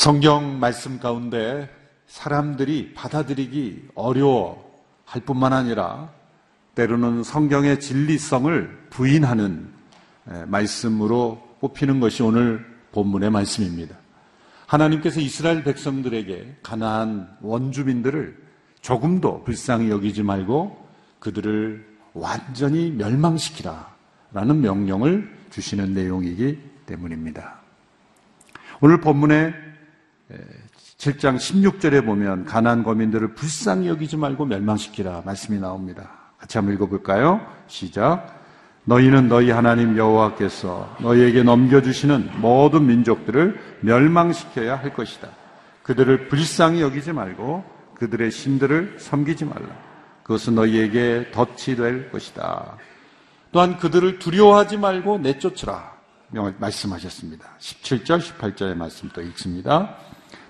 성경 0.00 0.58
말씀 0.58 0.98
가운데 0.98 1.68
사람들이 2.06 2.94
받아들이기 2.94 3.88
어려워 3.94 4.80
할 5.04 5.20
뿐만 5.20 5.52
아니라 5.52 6.10
때로는 6.74 7.22
성경의 7.22 7.80
진리성을 7.80 8.86
부인하는 8.88 9.68
말씀으로 10.46 11.46
꼽히는 11.60 12.00
것이 12.00 12.22
오늘 12.22 12.64
본문의 12.92 13.28
말씀입니다. 13.28 13.94
하나님께서 14.64 15.20
이스라엘 15.20 15.62
백성들에게 15.64 16.60
가나안 16.62 17.36
원주민들을 17.42 18.42
조금도 18.80 19.44
불쌍히 19.44 19.90
여기지 19.90 20.22
말고 20.22 20.82
그들을 21.18 21.86
완전히 22.14 22.90
멸망시키라 22.90 23.94
라는 24.32 24.62
명령을 24.62 25.30
주시는 25.50 25.92
내용이기 25.92 26.58
때문입니다. 26.86 27.60
오늘 28.80 28.98
본문의 29.02 29.68
7장 30.98 31.36
16절에 31.36 32.04
보면 32.04 32.44
가난 32.44 32.82
거민들을 32.82 33.34
불쌍히 33.34 33.88
여기지 33.88 34.16
말고 34.16 34.46
멸망시키라 34.46 35.22
말씀이 35.24 35.58
나옵니다. 35.58 36.10
같이 36.38 36.58
한번 36.58 36.74
읽어볼까요? 36.74 37.40
시작. 37.66 38.38
너희는 38.84 39.28
너희 39.28 39.50
하나님 39.50 39.96
여호와께서 39.96 40.96
너희에게 41.00 41.42
넘겨주시는 41.42 42.40
모든 42.40 42.86
민족들을 42.86 43.58
멸망시켜야 43.80 44.76
할 44.76 44.92
것이다. 44.94 45.28
그들을 45.82 46.28
불쌍히 46.28 46.80
여기지 46.80 47.12
말고 47.12 47.64
그들의 47.94 48.30
신들을 48.30 48.96
섬기지 48.98 49.44
말라. 49.44 49.68
그것은 50.22 50.54
너희에게 50.54 51.30
덫이 51.32 51.76
될 51.76 52.10
것이다. 52.10 52.76
또한 53.52 53.76
그들을 53.78 54.18
두려워하지 54.18 54.78
말고 54.78 55.18
내쫓으라. 55.18 55.98
말씀하셨습니다. 56.58 57.56
17절, 57.58 58.20
18절의 58.20 58.76
말씀 58.76 59.08
또 59.12 59.20
읽습니다. 59.22 59.96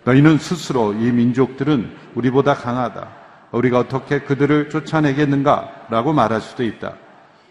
너희는 0.04 0.38
스스로 0.38 0.92
이 0.94 1.12
민족들은 1.12 1.96
우리보다 2.14 2.54
강하다. 2.54 3.08
우리가 3.52 3.80
어떻게 3.80 4.20
그들을 4.20 4.70
쫓아내겠는가? 4.70 5.86
라고 5.90 6.12
말할 6.12 6.40
수도 6.40 6.62
있다. 6.64 6.94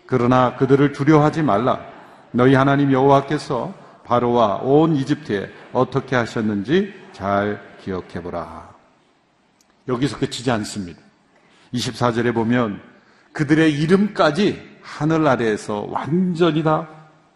그러나 0.06 0.56
그들을 0.56 0.94
두려워하지 0.94 1.44
말라. 1.44 1.80
너희 2.32 2.56
하나님 2.56 2.92
여호와께서 2.92 3.74
바로와 4.06 4.58
온 4.64 4.96
이집트에 4.96 5.52
어떻게 5.72 6.16
하셨는지 6.16 6.94
잘 7.12 7.62
기억해 7.82 8.24
보라. 8.24 8.70
여기서 9.88 10.18
끝이지 10.18 10.50
않습니다. 10.52 11.00
24절에 11.74 12.34
보면 12.34 12.82
그들의 13.34 13.72
이름까지 13.80 14.80
하늘 14.82 15.28
아래에서 15.28 15.86
완전히 15.90 16.64
다 16.64 16.88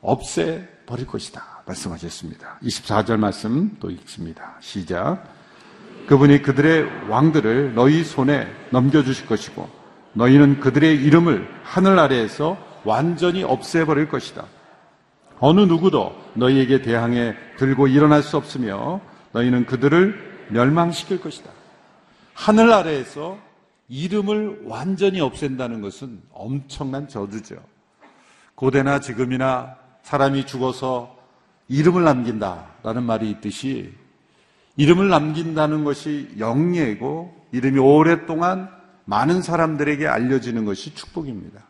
없애 0.01 0.67
버릴 0.85 1.05
것이다. 1.05 1.52
말씀하셨습니다. 1.65 2.59
24절 2.63 3.17
말씀 3.17 3.75
또 3.79 3.89
읽습니다. 3.89 4.55
시작. 4.59 5.23
그분이 6.07 6.41
그들의 6.41 7.09
왕들을 7.09 7.75
너희 7.75 8.03
손에 8.03 8.47
넘겨주실 8.71 9.25
것이고 9.27 9.69
너희는 10.13 10.59
그들의 10.59 11.03
이름을 11.03 11.47
하늘 11.63 11.97
아래에서 11.97 12.57
완전히 12.83 13.43
없애버릴 13.43 14.09
것이다. 14.09 14.45
어느 15.39 15.61
누구도 15.61 16.15
너희에게 16.35 16.81
대항해 16.81 17.35
들고 17.57 17.87
일어날 17.87 18.21
수 18.21 18.37
없으며 18.37 19.01
너희는 19.31 19.65
그들을 19.65 20.47
멸망시킬 20.49 21.21
것이다. 21.21 21.49
하늘 22.33 22.71
아래에서 22.71 23.37
이름을 23.87 24.61
완전히 24.65 25.21
없앤다는 25.21 25.81
것은 25.81 26.21
엄청난 26.31 27.07
저주죠. 27.07 27.55
고대나 28.55 28.99
지금이나 28.99 29.75
사람이 30.03 30.45
죽어서 30.45 31.15
이름을 31.67 32.03
남긴다라는 32.03 33.03
말이 33.03 33.29
있듯이 33.31 33.93
이름을 34.77 35.09
남긴다는 35.09 35.83
것이 35.83 36.29
영예고 36.37 37.47
이름이 37.51 37.79
오랫동안 37.79 38.69
많은 39.05 39.41
사람들에게 39.41 40.07
알려지는 40.07 40.65
것이 40.65 40.93
축복입니다. 40.95 41.61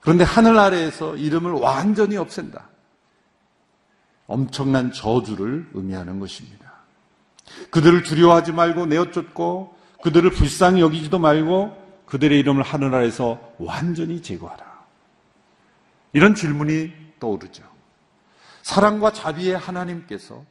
그런데 0.00 0.24
하늘 0.24 0.58
아래에서 0.58 1.16
이름을 1.16 1.52
완전히 1.52 2.16
없앤다. 2.16 2.68
엄청난 4.26 4.92
저주를 4.92 5.68
의미하는 5.74 6.18
것입니다. 6.18 6.72
그들을 7.70 8.02
두려워하지 8.02 8.52
말고 8.52 8.86
내어쫓고 8.86 9.76
그들을 10.02 10.30
불쌍히 10.30 10.80
여기지도 10.80 11.18
말고 11.18 12.04
그들의 12.06 12.38
이름을 12.40 12.62
하늘 12.62 12.94
아래에서 12.94 13.40
완전히 13.58 14.22
제거하라. 14.22 14.64
이런 16.12 16.34
질문이 16.34 16.92
떠오르죠. 17.20 17.75
사랑과 18.66 19.12
자비의 19.12 19.56
하나님께서 19.56 20.44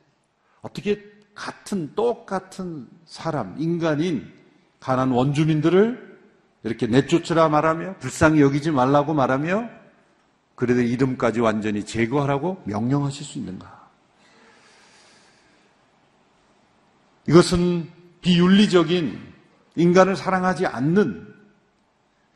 어떻게 0.61 1.03
같은 1.35 1.95
똑같은 1.95 2.87
사람, 3.05 3.55
인간인 3.59 4.31
가난 4.79 5.11
원주민들을 5.11 6.17
이렇게 6.63 6.87
내쫓으라 6.87 7.49
말하며 7.49 7.97
불쌍히 7.97 8.39
여기지 8.39 8.71
말라고 8.71 9.13
말하며 9.13 9.69
그래도 10.55 10.79
이름까지 10.79 11.41
완전히 11.41 11.85
제거하라고 11.85 12.63
명령하실 12.63 13.25
수 13.25 13.37
있는가? 13.37 13.89
이것은 17.27 17.91
비윤리적인 18.21 19.19
인간을 19.75 20.15
사랑하지 20.15 20.67
않는 20.67 21.35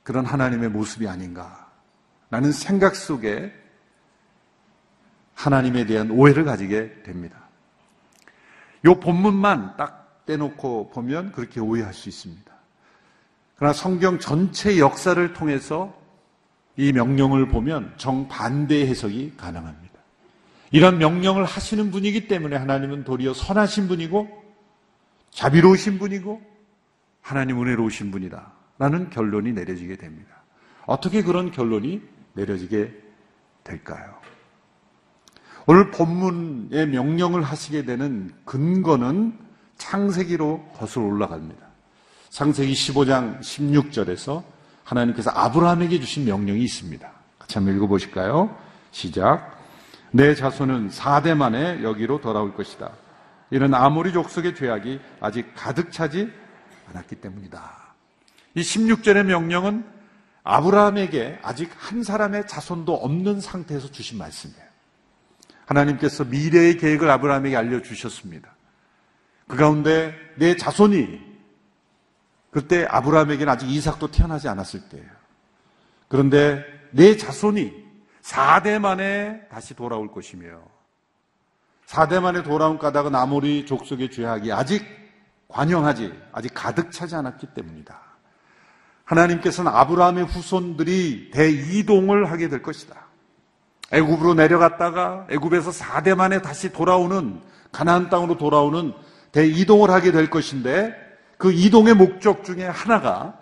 그런 0.04 0.26
하나님의 0.26 0.72
모습이 0.72 1.08
아닌가? 1.08 1.72
라는 2.32 2.52
생각 2.52 2.98
속에 2.98 3.59
하나님에 5.40 5.86
대한 5.86 6.12
오해를 6.12 6.44
가지게 6.44 7.04
됩니다. 7.04 7.38
이 8.86 8.94
본문만 9.02 9.78
딱 9.78 10.26
떼놓고 10.26 10.90
보면 10.90 11.32
그렇게 11.32 11.62
오해할 11.62 11.94
수 11.94 12.10
있습니다. 12.10 12.52
그러나 13.56 13.72
성경 13.74 14.20
전체 14.20 14.78
역사를 14.80 15.34
통해서 15.34 15.98
이 16.76 16.92
명령을 16.92 17.48
보면 17.48 17.94
정반대 17.96 18.86
해석이 18.88 19.36
가능합니다. 19.38 20.00
이런 20.72 20.98
명령을 20.98 21.46
하시는 21.46 21.90
분이기 21.90 22.28
때문에 22.28 22.58
하나님은 22.58 23.06
도리어 23.06 23.34
선하신 23.34 23.88
분이고 23.88 24.44
자비로우신 25.32 26.00
분이고 26.00 26.42
하나님 27.22 27.62
은혜로우신 27.62 28.12
분이다. 28.12 28.52
라는 28.78 29.10
결론이 29.10 29.54
내려지게 29.54 29.96
됩니다. 29.96 30.36
어떻게 30.86 31.24
그런 31.24 31.52
결론이 31.52 32.02
내려지게 32.34 32.94
될까요? 33.64 34.19
오늘 35.72 35.92
본문의 35.92 36.88
명령을 36.88 37.44
하시게 37.44 37.86
되는 37.86 38.34
근거는 38.44 39.38
창세기로 39.78 40.72
거슬러 40.76 41.06
올라갑니다. 41.06 41.64
창세기 42.30 42.74
15장 42.74 43.40
16절에서 43.40 44.42
하나님께서 44.84 45.30
아브라함에게 45.30 46.00
주신 46.00 46.26
명령이 46.26 46.64
있습니다. 46.64 47.12
같이 47.38 47.60
한번 47.60 47.76
읽어보실까요? 47.76 48.58
시작. 48.90 49.60
내 50.10 50.34
자손은 50.34 50.90
4대 50.90 51.36
만에 51.36 51.84
여기로 51.84 52.20
돌아올 52.20 52.56
것이다. 52.56 52.90
이는 53.52 53.72
아모리 53.76 54.12
족속의 54.12 54.56
죄악이 54.56 55.00
아직 55.20 55.54
가득 55.56 55.92
차지 55.92 56.32
않았기 56.90 57.18
때문이다. 57.18 57.72
이 58.56 58.62
16절의 58.62 59.22
명령은 59.22 59.86
아브라함에게 60.44 61.38
아직 61.44 61.70
한 61.78 62.02
사람의 62.02 62.48
자손도 62.48 62.92
없는 62.92 63.40
상태에서 63.40 63.92
주신 63.92 64.18
말씀이에요. 64.18 64.69
하나님께서 65.70 66.26
미래의 66.26 66.78
계획을 66.78 67.10
아브라함에게 67.10 67.56
알려주셨습니다. 67.56 68.50
그 69.48 69.56
가운데 69.56 70.16
내 70.36 70.56
자손이 70.56 71.30
그때 72.52 72.86
아브라함에게는 72.90 73.54
아직 73.54 73.70
이삭도 73.70 74.10
태어나지 74.10 74.48
않았을 74.48 74.90
때예요. 74.90 75.08
그런데 76.08 76.66
내 76.92 77.16
자손이 77.18 77.72
4대 78.24 78.80
만에 78.80 79.48
다시 79.52 79.76
돌아올 79.76 80.12
것이며 80.12 80.60
4대 81.86 82.20
만에 82.20 82.42
돌아온 82.42 82.80
까닭은 82.80 83.14
아모리 83.14 83.66
족속의 83.68 84.12
죄악이 84.12 84.52
아직 84.52 84.84
관영하지 85.48 86.14
아직 86.32 86.52
가득 86.54 86.92
차지 86.92 87.16
않았기 87.16 87.48
때문이다. 87.54 88.00
하나님께서는 89.06 89.72
아브라함의 89.72 90.26
후손들이 90.26 91.30
대이동을 91.32 92.32
하게 92.32 92.48
될 92.48 92.64
것이다. 92.64 93.09
애굽으로 93.92 94.36
내려갔다가 94.36 95.28
애굽에서 95.30 95.72
4대 95.72 96.16
만에 96.16 96.42
다시 96.42 96.72
돌아오는 96.72 97.40
가나안 97.72 98.10
땅으로 98.10 98.38
돌아오는 98.38 98.94
대이동을 99.32 99.90
하게 99.90 100.12
될 100.12 100.30
것인데 100.30 100.96
그 101.38 101.52
이동의 101.52 101.96
목적 101.96 102.44
중에 102.44 102.66
하나가 102.66 103.38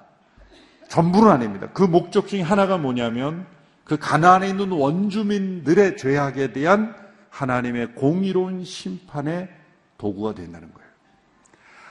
전부는 0.90 1.30
아닙니다. 1.30 1.68
그 1.74 1.84
목적 1.84 2.28
중에 2.28 2.42
하나가 2.42 2.78
뭐냐면 2.78 3.46
그 3.84 3.98
가나안에 3.98 4.50
있는 4.50 4.72
원주민들의 4.72 5.98
죄악에 5.98 6.54
대한 6.54 6.96
하나님의 7.30 7.96
공의로운 7.96 8.64
심판의 8.64 9.50
도구가 9.98 10.36
된다는 10.36 10.72
거예요. 10.74 10.90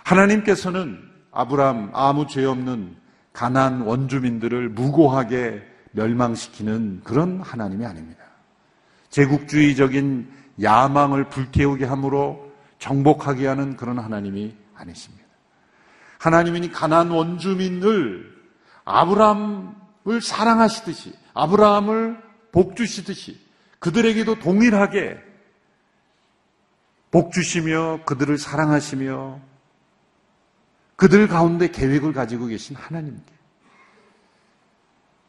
하나님께서는 0.05 1.01
아브라함 1.33 1.91
아무 1.93 2.27
죄 2.27 2.45
없는 2.45 2.97
가난 3.33 3.83
원주민들을 3.83 4.71
무고하게 4.71 5.63
멸망시키는 5.93 7.03
그런 7.05 7.41
하나님이 7.41 7.85
아닙니다. 7.85 8.26
제국주의적인 9.11 10.31
야망을 10.63 11.29
불태우게 11.29 11.85
함으로 11.85 12.53
정복하게 12.79 13.47
하는 13.47 13.77
그런 13.77 13.99
하나님이 13.99 14.55
아니십니다. 14.75 15.25
하나님이 16.19 16.71
가난 16.71 17.11
원주민들 17.11 18.35
아브라함을 18.85 20.21
사랑하시듯이 20.23 21.15
아브라함을 21.35 22.23
복주시듯이 22.53 23.39
그들에게도 23.79 24.39
동일하게 24.39 25.19
복주시며 27.11 28.01
그들을 28.05 28.39
사랑하시며 28.39 29.41
그들 30.97 31.29
가운데 31.29 31.69
계획을 31.69 32.13
가지고 32.13 32.47
계신 32.47 32.75
하나님께 32.75 33.33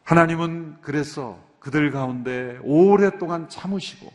하나님은 0.04 0.78
그래서 0.80 1.38
그들 1.68 1.90
가운데 1.90 2.58
오랫동안 2.62 3.46
참으시고 3.50 4.10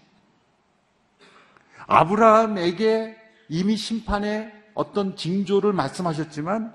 아브라함에게 1.86 3.16
이미 3.48 3.78
심판의 3.78 4.52
어떤 4.74 5.16
징조를 5.16 5.72
말씀하셨지만 5.72 6.74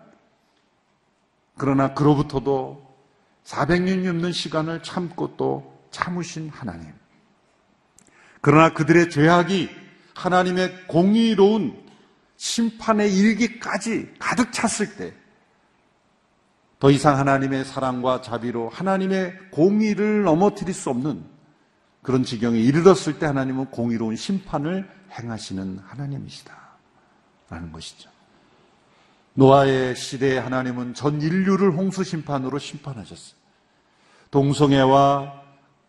그러나 1.56 1.94
그로부터도 1.94 2.96
400년 3.42 4.04
넘는 4.04 4.30
시간을 4.30 4.84
참고 4.84 5.36
또 5.36 5.76
참으신 5.90 6.48
하나님. 6.48 6.92
그러나 8.40 8.72
그들의 8.72 9.10
죄악이 9.10 9.70
하나님의 10.14 10.86
공의로운 10.86 11.76
심판의 12.36 13.12
일기까지 13.12 14.14
가득 14.20 14.52
찼을 14.52 14.94
때, 14.96 15.12
더 16.78 16.90
이상 16.90 17.18
하나님의 17.18 17.64
사랑과 17.64 18.22
자비로 18.22 18.68
하나님의 18.68 19.50
공의를 19.50 20.22
넘어뜨릴 20.22 20.72
수 20.72 20.90
없는 20.90 21.24
그런 22.02 22.22
지경에 22.22 22.58
이르렀을 22.58 23.18
때 23.18 23.26
하나님은 23.26 23.66
공의로운 23.66 24.16
심판을 24.16 24.88
행하시는 25.10 25.80
하나님이시다. 25.86 26.56
라는 27.50 27.72
것이죠. 27.72 28.10
노아의 29.34 29.96
시대에 29.96 30.38
하나님은 30.38 30.94
전 30.94 31.20
인류를 31.20 31.72
홍수 31.72 32.04
심판으로 32.04 32.58
심판하셨어요. 32.58 33.38
동성애와 34.30 35.42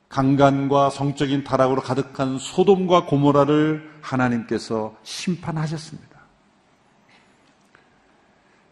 강간과 0.07 0.89
성적인 0.89 1.43
타락으로 1.43 1.81
가득한 1.81 2.39
소돔과 2.39 3.05
고모라를 3.05 3.99
하나님께서 4.01 4.95
심판하셨습니다. 5.03 6.08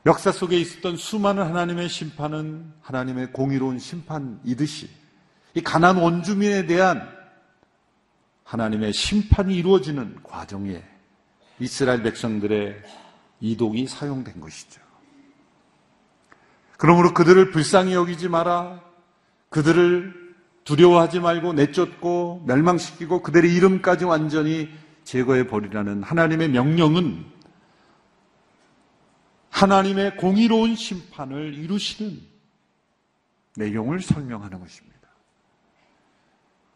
역사 0.08 0.32
속에 0.32 0.58
있었던 0.58 0.96
수많은 0.96 1.44
하나님의 1.44 1.90
심판은 1.90 2.72
하나님의 2.80 3.34
공의로운 3.34 3.78
심판이듯이 3.78 4.90
이 5.54 5.62
가난 5.62 5.98
원주민에 5.98 6.66
대한 6.66 7.06
하나님의 8.46 8.94
심판이 8.94 9.54
이루어지는 9.56 10.20
과정에 10.24 10.82
이스라엘 11.60 12.04
백성들의 12.04 12.82
이독이 13.42 13.86
사용된 13.88 14.40
것이죠. 14.40 14.80
그러므로 16.78 17.14
그들을 17.14 17.52
불쌍히 17.52 17.94
여기지 17.94 18.30
마라. 18.30 18.80
그들을 19.50 20.36
두려워하지 20.64 21.20
말고 21.20 21.52
내쫓고 21.52 22.46
멸망시키고 22.48 23.24
그들의 23.24 23.54
이름까지 23.54 24.06
완전히 24.06 24.70
제거해 25.04 25.48
버리라는 25.48 26.04
하나님의 26.04 26.50
명령은 26.50 27.26
하나님의 29.50 30.18
공의로운 30.18 30.76
심판을 30.76 31.54
이루시는 31.54 32.22
내용을 33.56 34.02
설명하는 34.02 34.60
것입니다. 34.60 34.98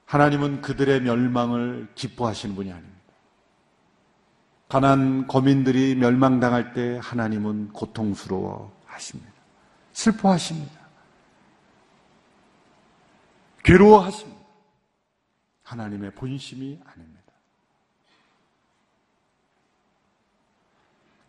하나님은 0.05 0.61
그들의 0.61 1.01
멸망을 1.01 1.87
기뻐하시는 1.95 2.55
분이 2.55 2.71
아닙니다. 2.71 3.01
가난 4.67 5.27
거민들이 5.27 5.95
멸망당할 5.95 6.73
때 6.73 6.99
하나님은 7.01 7.73
고통스러워 7.73 8.77
하십니다. 8.85 9.31
슬퍼하십니다. 9.93 10.81
괴로워하십니다. 13.63 14.41
하나님의 15.63 16.11
본심이 16.15 16.79
아닙니다. 16.85 17.20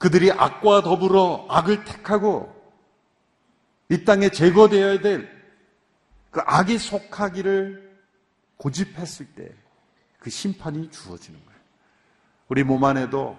그들이 0.02 0.32
악과 0.32 0.82
더불어 0.82 1.46
악을 1.48 1.84
택하고 1.84 2.52
이 3.88 4.04
땅에 4.04 4.28
제거되어야 4.28 5.00
될 5.00 5.30
그 6.32 6.40
악이 6.46 6.78
속하기를 6.78 7.92
고집했을 8.56 9.26
때 9.36 9.52
그 10.22 10.30
심판이 10.30 10.88
주어지는 10.88 11.38
거예요. 11.44 11.60
우리 12.46 12.62
몸 12.62 12.84
안에도 12.84 13.36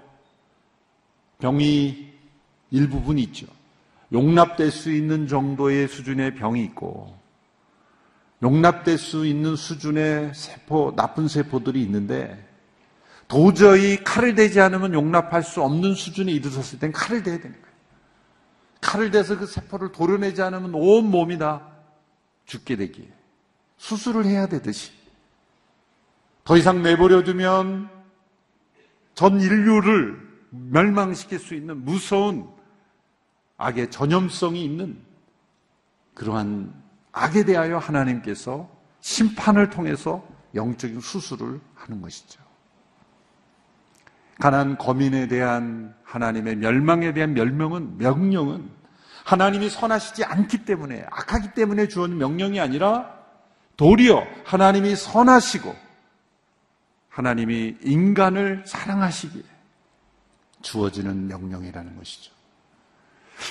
병이 1.40 2.14
일부분 2.72 3.18
있죠. 3.20 3.48
용납될 4.12 4.70
수 4.70 4.92
있는 4.92 5.26
정도의 5.28 5.88
수준의 5.88 6.36
병이 6.36 6.62
있고, 6.66 7.18
용납될 8.42 8.98
수 8.98 9.26
있는 9.26 9.56
수준의 9.56 10.34
세포, 10.36 10.94
나쁜 10.94 11.30
세포들이 11.30 11.82
있는데, 11.84 12.46
도저히 13.28 14.04
칼을 14.04 14.36
대지 14.36 14.60
않으면 14.60 14.94
용납할 14.94 15.44
수 15.44 15.62
없는 15.64 15.96
수준에 15.96 16.32
이르렀을 16.32 16.80
땐 16.80 16.92
칼을 16.92 17.24
대야 17.24 17.38
되는 17.38 17.52
거예요. 17.52 17.74
칼을 18.82 19.12
대서 19.12 19.38
그 19.38 19.46
세포를 19.46 19.92
도려내지 19.92 20.42
않으면 20.42 20.74
온 20.76 21.10
몸이 21.10 21.38
다 21.38 21.68
죽게 22.46 22.76
되기에 22.76 23.08
수술을 23.78 24.26
해야 24.26 24.48
되듯이 24.48 24.92
더 26.44 26.58
이상 26.58 26.84
내버려 26.84 27.24
두면 27.24 27.90
전 29.16 29.40
인류를 29.40 30.20
멸망시킬 30.50 31.40
수 31.40 31.56
있는 31.56 31.84
무서운 31.84 32.50
악의 33.58 33.92
전염성이 33.92 34.64
있는 34.64 35.02
그러한 36.14 36.74
악에 37.12 37.46
대하여 37.46 37.78
하나님께서 37.78 38.70
심판을 39.00 39.70
통해서 39.70 40.28
영적인 40.54 41.00
수술을 41.00 41.60
하는 41.76 42.02
것이죠. 42.02 42.43
가난 44.44 44.78
거민에 44.78 45.30
대한 45.30 45.96
하나님의 46.04 46.58
멸망에 46.58 47.14
대한 47.14 47.34
멸명은 47.34 47.98
명령은 47.98 48.70
하나님이 49.24 49.70
선하시지 49.70 50.26
않기 50.26 50.66
때문에 50.66 51.06
악하기 51.10 51.54
때문에 51.54 51.88
주어진 51.88 52.18
명령이 52.18 52.60
아니라 52.60 53.10
도리어 53.78 54.22
하나님이 54.44 54.98
선하시고 54.98 55.74
하나님이 57.08 57.78
인간을 57.84 58.66
사랑하시기에 58.68 59.44
주어지는 60.62 61.30
명령이라는 61.30 61.96
것이죠. 61.96 62.34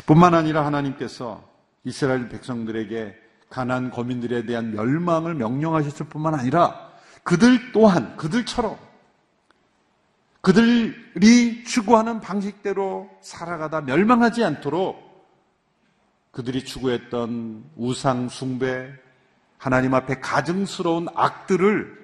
뿐만 0.05 0.35
아니라 0.35 0.67
하나님께서 0.67 1.43
이스라엘 1.85 2.29
백성들에게 2.29 3.17
가난 3.49 3.91
거민들에 3.91 4.45
대한 4.45 4.73
멸망을 4.73 5.37
명령하셨을 5.37 6.11
뿐만 6.11 6.35
아니라 6.35 6.91
그들 7.23 7.73
또한 7.73 8.15
그들처럼 8.19 8.92
그들이 10.43 11.65
추구하는 11.65 12.21
방식대로 12.21 13.09
살아가다 13.21 13.83
멸망하지 13.83 14.45
않도록 14.45 15.13
그들이 16.33 16.65
추구했던 16.65 17.65
우상 17.77 18.29
숭배, 18.29 18.93
하나님 19.57 19.95
앞에 19.95 20.19
가증스러운 20.19 21.07
악들을 21.15 22.03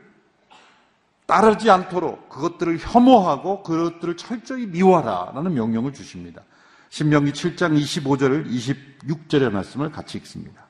따르지 1.26 1.68
않도록 1.70 2.28
그것들을 2.28 2.78
혐오하고 2.78 3.62
그것들을 3.64 4.16
철저히 4.16 4.66
미워하라라는 4.66 5.52
명령을 5.54 5.92
주십니다. 5.92 6.42
신명기 6.90 7.32
7장 7.32 7.78
25절 7.78 8.46
26절의 8.46 9.50
말씀을 9.50 9.90
같이 9.90 10.16
읽습니다. 10.18 10.64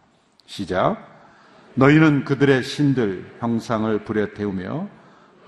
시작. 0.47 0.97
너희는 1.75 2.25
그들의 2.25 2.65
신들 2.65 3.37
형상을 3.41 4.05
불에 4.05 4.33
태우며 4.33 4.89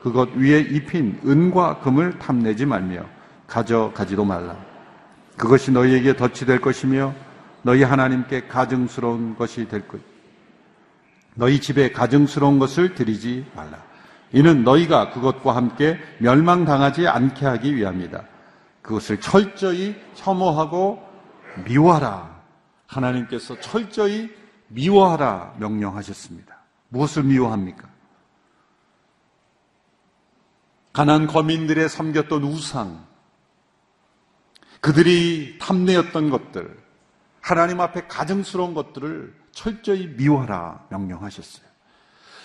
그것 0.02 0.30
위에 0.34 0.60
입힌 0.60 1.20
은과 1.26 1.80
금을 1.80 2.18
탐내지 2.18 2.66
말며 2.66 3.04
가져가지도 3.46 4.24
말라. 4.24 4.56
그것이 5.36 5.70
너희에게 5.70 6.16
덫이 6.16 6.46
될 6.46 6.60
것이며 6.60 7.14
너희 7.62 7.82
하나님께 7.82 8.46
가증스러운 8.46 9.36
것이 9.36 9.68
될 9.68 9.86
것. 9.86 10.00
너희 11.34 11.60
집에 11.60 11.92
가증스러운 11.92 12.58
것을 12.58 12.94
드리지 12.94 13.46
말라. 13.54 13.82
이는 14.32 14.64
너희가 14.64 15.10
그것과 15.10 15.56
함께 15.56 15.98
멸망당하지 16.18 17.08
않게 17.08 17.44
하기 17.46 17.76
위함이다. 17.76 18.22
그것을 18.82 19.20
철저히 19.20 19.96
혐오하고 20.14 21.02
미워하라. 21.66 22.40
하나님께서 22.86 23.58
철저히 23.60 24.30
미워하라 24.68 25.54
명령하셨습니다. 25.58 26.56
무엇을 26.88 27.24
미워합니까? 27.24 27.89
가난 30.92 31.26
거민들의 31.26 31.88
섬겼던 31.88 32.42
우상, 32.42 33.06
그들이 34.80 35.58
탐내었던 35.60 36.30
것들, 36.30 36.76
하나님 37.40 37.80
앞에 37.80 38.06
가증스러운 38.06 38.74
것들을 38.74 39.34
철저히 39.52 40.06
미워하라 40.08 40.86
명령하셨어요. 40.90 41.66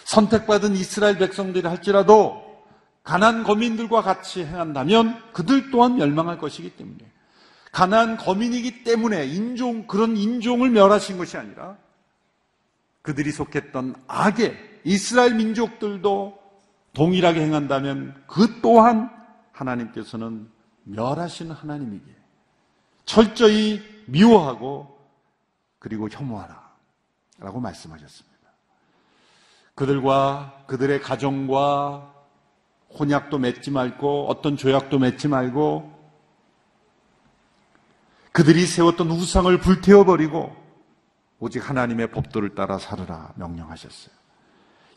선택받은 0.06 0.76
이스라엘 0.76 1.18
백성들이 1.18 1.68
할지라도 1.68 2.64
가난 3.04 3.44
거민들과 3.44 4.02
같이 4.02 4.44
행한다면 4.44 5.22
그들 5.34 5.72
또한 5.72 5.98
멸망할 5.98 6.38
것이기 6.38 6.72
때문에 6.72 7.00
가난 7.72 8.18
거민이기 8.18 8.84
때문에 8.84 9.26
인종 9.26 9.88
그런 9.88 10.16
인종을 10.16 10.70
멸하신 10.70 11.18
것이 11.18 11.38
아니라 11.38 11.78
그들이 13.02 13.32
속했던 13.32 13.96
악의 14.08 14.58
이스라엘 14.84 15.36
민족들도 15.36 16.45
동일하게 16.96 17.42
행한다면 17.42 18.24
그 18.26 18.60
또한 18.62 19.12
하나님께서는 19.52 20.50
멸하시는 20.84 21.52
하나님이기에 21.52 22.16
철저히 23.06 23.82
미워하고 24.08 24.98
그리고 25.78 26.10
혐오하라 26.10 26.66
라고 27.40 27.60
말씀하셨습니다. 27.60 28.36
그들과 29.76 30.64
그들의 30.68 31.02
가정과 31.02 32.14
혼약도 32.98 33.38
맺지 33.40 33.72
말고 33.72 34.28
어떤 34.30 34.56
조약도 34.56 35.00
맺지 35.00 35.28
말고 35.28 35.94
그들이 38.32 38.66
세웠던 38.66 39.10
우상을 39.12 39.58
불태워버리고 39.60 40.56
오직 41.40 41.70
하나님의 41.70 42.12
법도를 42.12 42.56
따라 42.56 42.78
살으라 42.78 43.34
명령하셨어요. 43.36 44.16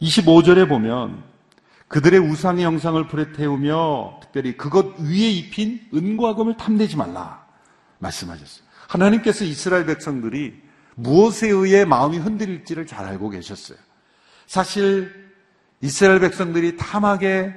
25절에 0.01 0.69
보면 0.69 1.25
그들의 1.89 2.21
우상의 2.21 2.65
영상을 2.65 3.07
불에 3.09 3.33
태우며 3.33 4.21
특별히 4.23 4.57
그것 4.57 4.99
위에 4.99 5.31
입힌 5.31 5.81
은과 5.95 6.35
금을 6.35 6.57
탐내지 6.57 6.97
말라 6.97 7.47
말씀하셨어요. 7.99 8.67
하나님께서 8.89 9.45
이스라엘 9.45 9.87
백성들이 9.87 10.55
무엇에 10.95 11.49
의해 11.49 11.85
마음이 11.85 12.19
흔들릴지를 12.19 12.87
잘 12.87 13.05
알고 13.07 13.31
계셨어요. 13.31 13.79
사실 14.47 15.33
이스라엘 15.81 16.21
백성들이 16.21 16.77
탐하게 16.77 17.55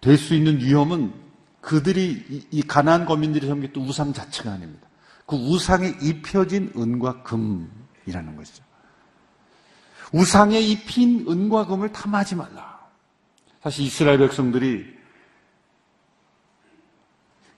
될 0.00 0.16
수 0.16 0.34
있는 0.34 0.58
위험은 0.58 1.12
그들이 1.60 2.46
이 2.50 2.62
가나안 2.62 3.04
거민들이 3.04 3.46
섬겼던 3.46 3.82
우상 3.84 4.12
자체가 4.12 4.52
아닙니다. 4.52 4.88
그 5.26 5.36
우상에 5.36 5.94
입혀진 6.02 6.72
은과 6.76 7.22
금이라는 7.22 8.36
것이죠. 8.36 8.64
우상에 10.12 10.58
입힌 10.58 11.26
은과 11.28 11.66
금을 11.66 11.92
탐하지 11.92 12.34
말라. 12.36 12.69
사실 13.62 13.84
이스라엘 13.84 14.18
백성들이 14.18 14.98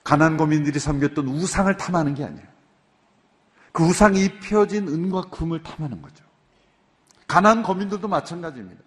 가난 0.03 0.35
거민들이 0.35 0.79
섬겼던 0.79 1.27
우상을 1.27 1.75
탐하는 1.77 2.13
게 2.13 2.25
아니에요. 2.25 2.45
그 3.71 3.83
우상에 3.83 4.19
입혀진 4.19 4.87
은과 4.87 5.29
금을 5.29 5.63
탐하는 5.63 6.01
거죠. 6.01 6.23
가난 7.27 7.63
거민들도 7.63 8.07
마찬가지입니다. 8.07 8.81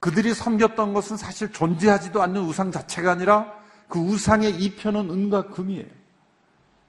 그들이 0.00 0.34
섬겼던 0.34 0.92
것은 0.92 1.16
사실 1.16 1.52
존재하지도 1.52 2.22
않는 2.22 2.42
우상 2.42 2.70
자체가 2.70 3.12
아니라 3.12 3.52
그 3.88 3.98
우상에 3.98 4.48
입혀놓은 4.48 5.08
은과 5.08 5.48
금이에요. 5.48 5.86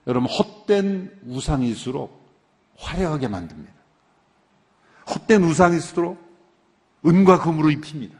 여러분, 0.07 0.29
헛된 0.29 1.19
우상일수록 1.25 2.27
화려하게 2.77 3.27
만듭니다. 3.27 3.73
헛된 5.09 5.43
우상일수록 5.43 6.17
은과 7.05 7.39
금으로 7.39 7.69
입힙니다. 7.69 8.16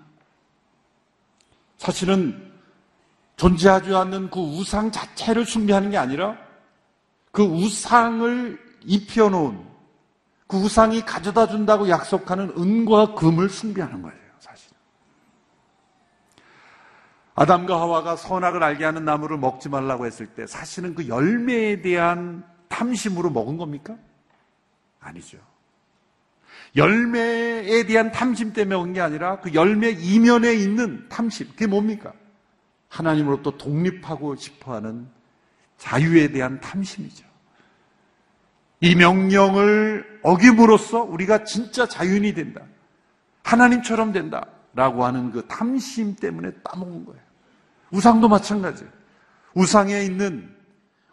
사실은 1.77 2.51
존재하지 3.35 3.93
않는 3.93 4.29
그 4.29 4.39
우상 4.39 4.91
자체를 4.91 5.45
숭배하는 5.45 5.91
게 5.91 5.97
아니라 5.97 6.37
그 7.31 7.43
우상을 7.43 8.59
입혀놓은 8.83 9.63
그 10.47 10.57
우상이 10.57 11.01
가져다 11.01 11.47
준다고 11.47 11.87
약속하는 11.89 12.53
은과 12.57 13.13
금을 13.15 13.49
숭배하는 13.49 14.01
거예요, 14.01 14.17
사실. 14.39 14.71
아담과 17.35 17.79
하와가 17.79 18.15
선악을 18.15 18.63
알게 18.63 18.83
하는 18.85 19.05
나무를 19.05 19.37
먹지 19.37 19.69
말라고 19.69 20.05
했을 20.05 20.25
때 20.25 20.47
사실은 20.47 20.95
그 20.95 21.07
열매에 21.07 21.81
대한 21.81 22.43
탐심으로 22.69 23.29
먹은 23.29 23.57
겁니까? 23.57 23.95
아니죠. 24.99 25.37
열매에 26.77 27.83
대한 27.85 28.11
탐심 28.11 28.53
때문에 28.53 28.75
온 28.75 28.93
게 28.93 29.01
아니라 29.01 29.39
그 29.39 29.53
열매 29.53 29.89
이면에 29.89 30.53
있는 30.53 31.07
탐심. 31.09 31.47
그게 31.49 31.67
뭡니까? 31.67 32.13
하나님으로부터 32.89 33.57
독립하고 33.57 34.35
싶어 34.35 34.75
하는 34.75 35.07
자유에 35.77 36.29
대한 36.29 36.59
탐심이죠. 36.61 37.25
이 38.79 38.95
명령을 38.95 40.19
어김으로써 40.23 41.01
우리가 41.01 41.43
진짜 41.43 41.87
자유인이 41.87 42.33
된다. 42.33 42.61
하나님처럼 43.43 44.11
된다. 44.11 44.45
라고 44.73 45.03
하는 45.03 45.31
그 45.31 45.45
탐심 45.47 46.15
때문에 46.15 46.51
따먹은 46.63 47.05
거예요. 47.05 47.19
우상도 47.89 48.27
마찬가지예요. 48.29 48.91
우상에 49.55 50.03
있는, 50.03 50.53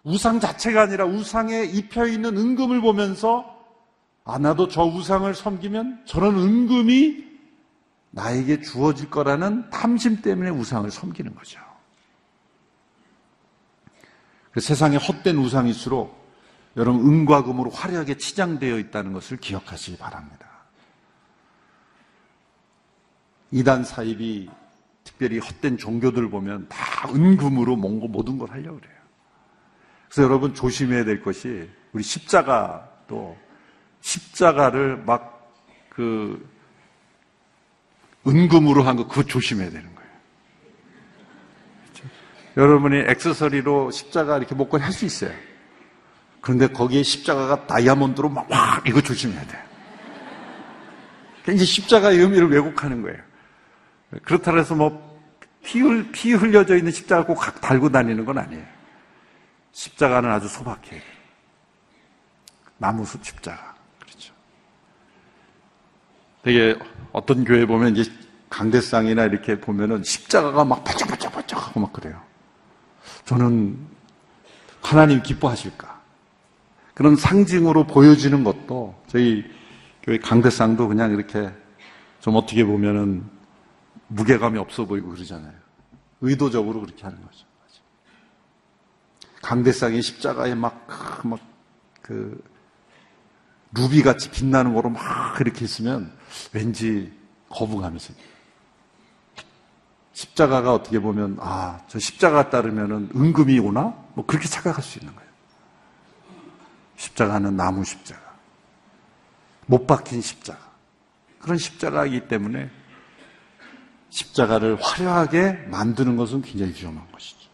우상 0.02 0.38
자체가 0.38 0.82
아니라 0.82 1.06
우상에 1.06 1.64
입혀 1.64 2.06
있는 2.06 2.36
은금을 2.36 2.82
보면서 2.82 3.53
아, 4.24 4.38
나도 4.38 4.68
저 4.68 4.84
우상을 4.84 5.32
섬기면 5.34 6.04
저런 6.06 6.38
은금이 6.38 7.24
나에게 8.10 8.62
주어질 8.62 9.10
거라는 9.10 9.68
탐심 9.70 10.22
때문에 10.22 10.50
우상을 10.50 10.90
섬기는 10.90 11.34
거죠. 11.34 11.60
그 14.52 14.60
세상에 14.60 14.96
헛된 14.96 15.36
우상일수록 15.36 16.24
여러분 16.76 17.04
은과 17.04 17.42
금으로 17.42 17.70
화려하게 17.70 18.16
치장되어 18.16 18.78
있다는 18.78 19.12
것을 19.12 19.36
기억하시기 19.36 19.98
바랍니다. 19.98 20.48
이단 23.50 23.84
사입이 23.84 24.48
특별히 25.02 25.38
헛된 25.38 25.76
종교들 25.76 26.30
보면 26.30 26.68
다 26.68 27.08
은금으로 27.08 27.76
모든 27.76 28.38
걸 28.38 28.50
하려고 28.50 28.80
그래요. 28.80 28.94
그래서 30.08 30.22
여러분 30.22 30.54
조심해야 30.54 31.04
될 31.04 31.20
것이 31.20 31.68
우리 31.92 32.02
십자가도 32.02 33.36
십자가를 34.04 34.98
막 35.06 35.32
그 35.94 36.44
은금으로 38.26 38.82
한 38.82 38.96
거 38.96 39.06
그거 39.06 39.22
조심해야 39.22 39.70
되는 39.70 39.94
거예요. 39.94 40.10
그렇죠? 41.84 42.08
여러분이 42.56 42.96
액세서리로 43.10 43.92
십자가 43.92 44.38
이렇게 44.38 44.56
목걸이 44.56 44.82
할 44.82 44.92
수 44.92 45.04
있어요. 45.04 45.30
그런데 46.40 46.66
거기에 46.66 47.04
십자가가 47.04 47.68
다이아몬드로 47.68 48.28
막, 48.28 48.50
와, 48.50 48.82
이거 48.84 49.00
조심해야 49.00 49.40
돼요. 49.46 49.62
그러니까 51.42 51.52
이제 51.52 51.64
십자가의 51.64 52.18
의미를 52.18 52.50
왜곡하는 52.50 53.02
거예요. 53.02 53.18
그렇다고 54.24 54.58
해서 54.58 54.74
뭐, 54.74 55.22
피, 55.62 55.78
흘, 55.80 56.10
피 56.10 56.32
흘려져 56.32 56.76
있는 56.76 56.90
십자가 56.90 57.24
꼭 57.24 57.38
달고 57.60 57.90
다니는 57.90 58.24
건 58.24 58.38
아니에요. 58.38 58.66
십자가는 59.70 60.28
아주 60.28 60.48
소박해요. 60.48 61.00
나무 62.78 63.04
숲 63.04 63.24
십자가. 63.24 63.73
되게 66.44 66.78
어떤 67.12 67.44
교회 67.44 67.64
보면 67.66 67.96
이제 67.96 68.12
강대상이나 68.50 69.24
이렇게 69.24 69.58
보면은 69.58 70.04
십자가가 70.04 70.64
막 70.64 70.84
바짝바짝바짝 70.84 71.68
하고 71.68 71.80
막 71.80 71.92
그래요. 71.92 72.20
저는 73.24 73.78
하나님 74.82 75.22
기뻐하실까? 75.22 76.02
그런 76.92 77.16
상징으로 77.16 77.86
보여지는 77.86 78.44
것도 78.44 78.94
저희 79.08 79.44
교회 80.02 80.18
강대상도 80.18 80.86
그냥 80.86 81.12
이렇게 81.12 81.50
좀 82.20 82.36
어떻게 82.36 82.62
보면은 82.64 83.24
무게감이 84.08 84.58
없어 84.58 84.84
보이고 84.84 85.08
그러잖아요. 85.08 85.54
의도적으로 86.20 86.82
그렇게 86.82 87.02
하는 87.04 87.20
거죠. 87.22 87.46
강대상이 89.42 90.00
십자가에 90.00 90.54
막, 90.54 90.86
막, 91.24 91.38
그, 92.00 92.42
루비같이 93.74 94.30
빛나는 94.30 94.74
거로 94.74 94.90
막 94.90 95.40
이렇게 95.40 95.64
있으면 95.64 96.12
왠지 96.52 97.12
생겨요. 97.50 98.34
십자가가 100.12 100.72
어떻게 100.72 101.00
보면, 101.00 101.38
아, 101.40 101.80
저 101.88 101.98
십자가 101.98 102.50
따르면은 102.50 103.10
은금이 103.14 103.58
오나? 103.58 103.94
뭐 104.14 104.24
그렇게 104.26 104.48
착각할 104.48 104.82
수 104.82 104.98
있는 104.98 105.14
거예요. 105.14 105.30
십자가는 106.96 107.56
나무 107.56 107.84
십자가. 107.84 108.20
못 109.66 109.86
박힌 109.86 110.20
십자가. 110.20 110.60
그런 111.40 111.58
십자가이기 111.58 112.28
때문에 112.28 112.70
십자가를 114.10 114.80
화려하게 114.80 115.52
만드는 115.68 116.16
것은 116.16 116.42
굉장히 116.42 116.72
위험한 116.72 117.10
것이죠. 117.10 117.50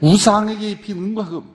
우상에게 0.00 0.70
입힌 0.70 0.98
은과 0.98 1.24
금. 1.26 1.54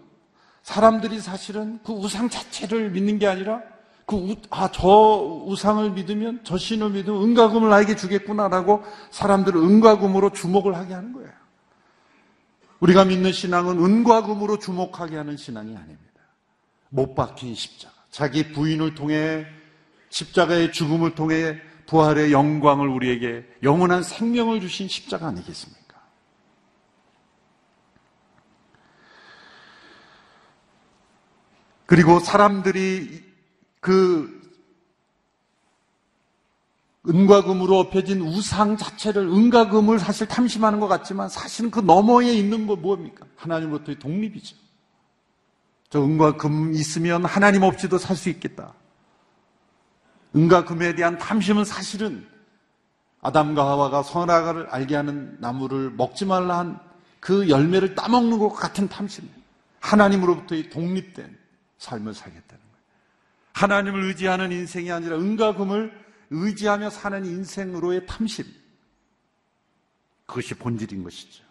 사람들이 0.63 1.21
사실은 1.21 1.79
그 1.85 1.93
우상 1.93 2.29
자체를 2.29 2.91
믿는 2.91 3.19
게 3.19 3.27
아니라 3.27 3.61
그, 4.07 4.35
아, 4.51 4.71
저 4.71 4.87
우상을 5.45 5.91
믿으면, 5.91 6.39
저 6.45 6.57
신을 6.57 6.91
믿으면 6.91 7.21
은과금을 7.23 7.69
나에게 7.69 7.97
주겠구나라고 7.97 8.81
사람들을 9.11 9.61
은과금으로 9.61 10.31
주목을 10.31 10.75
하게 10.75 10.93
하는 10.93 11.11
거예요. 11.11 11.29
우리가 12.79 13.03
믿는 13.03 13.33
신앙은 13.33 13.83
은과금으로 13.83 14.59
주목하게 14.59 15.17
하는 15.17 15.35
신앙이 15.35 15.75
아닙니다. 15.75 16.21
못 16.87 17.15
박힌 17.15 17.53
십자가. 17.53 17.93
자기 18.09 18.53
부인을 18.53 18.95
통해 18.95 19.45
십자가의 20.07 20.71
죽음을 20.71 21.13
통해 21.13 21.59
부활의 21.87 22.31
영광을 22.31 22.87
우리에게 22.87 23.45
영원한 23.61 24.03
생명을 24.03 24.61
주신 24.61 24.87
십자가 24.87 25.27
아니겠습니까? 25.27 26.01
그리고 31.85 32.19
사람들이 32.19 33.26
그 33.87 34.37
은과 37.07 37.43
금으로 37.43 37.79
엎혀진 37.79 38.21
우상 38.21 38.75
자체를 38.75 39.21
은과 39.23 39.69
금을 39.69 39.97
사실 39.97 40.27
탐심하는 40.27 40.81
것 40.81 40.87
같지만 40.87 41.29
사실은 41.29 41.71
그 41.71 41.79
너머에 41.79 42.33
있는 42.33 42.67
거 42.67 42.75
뭡니까? 42.75 43.25
하나님으로부터의 43.37 43.99
독립이죠. 43.99 44.57
저 45.89 46.01
은과 46.03 46.35
금 46.35 46.73
있으면 46.73 47.23
하나님 47.23 47.63
없이도 47.63 47.97
살 47.97 48.17
수 48.17 48.29
있겠다. 48.29 48.73
은과 50.35 50.65
금에 50.65 50.95
대한 50.95 51.17
탐심은 51.17 51.63
사실은 51.63 52.27
아담과 53.21 53.65
하와가 53.65 54.03
선악을 54.03 54.67
알게 54.69 54.95
하는 54.95 55.37
나무를 55.39 55.91
먹지 55.91 56.25
말라 56.25 56.59
한 56.59 56.87
그 57.19 57.49
열매를 57.49 57.95
따먹는 57.95 58.39
것 58.39 58.49
같은 58.53 58.87
탐심이에요. 58.87 59.35
하나님으로부터의 59.79 60.69
독립된 60.69 61.37
삶을 61.77 62.13
거예요. 62.13 62.46
하나님을 63.57 64.03
의지하는 64.03 64.51
인생이 64.51 64.91
아니라 64.91 65.15
은과 65.17 65.55
금을 65.55 65.91
의지하며 66.29 66.91
사는 66.91 67.25
인생으로의 67.25 68.05
탐심. 68.05 68.45
그것이 70.27 70.53
본질인 70.53 71.03
것이죠. 71.03 71.43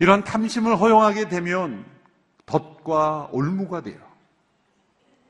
이런 0.00 0.24
탐심을 0.24 0.76
허용하게 0.76 1.28
되면 1.28 1.84
덫과 2.46 3.28
올무가 3.30 3.82
돼요. 3.82 4.00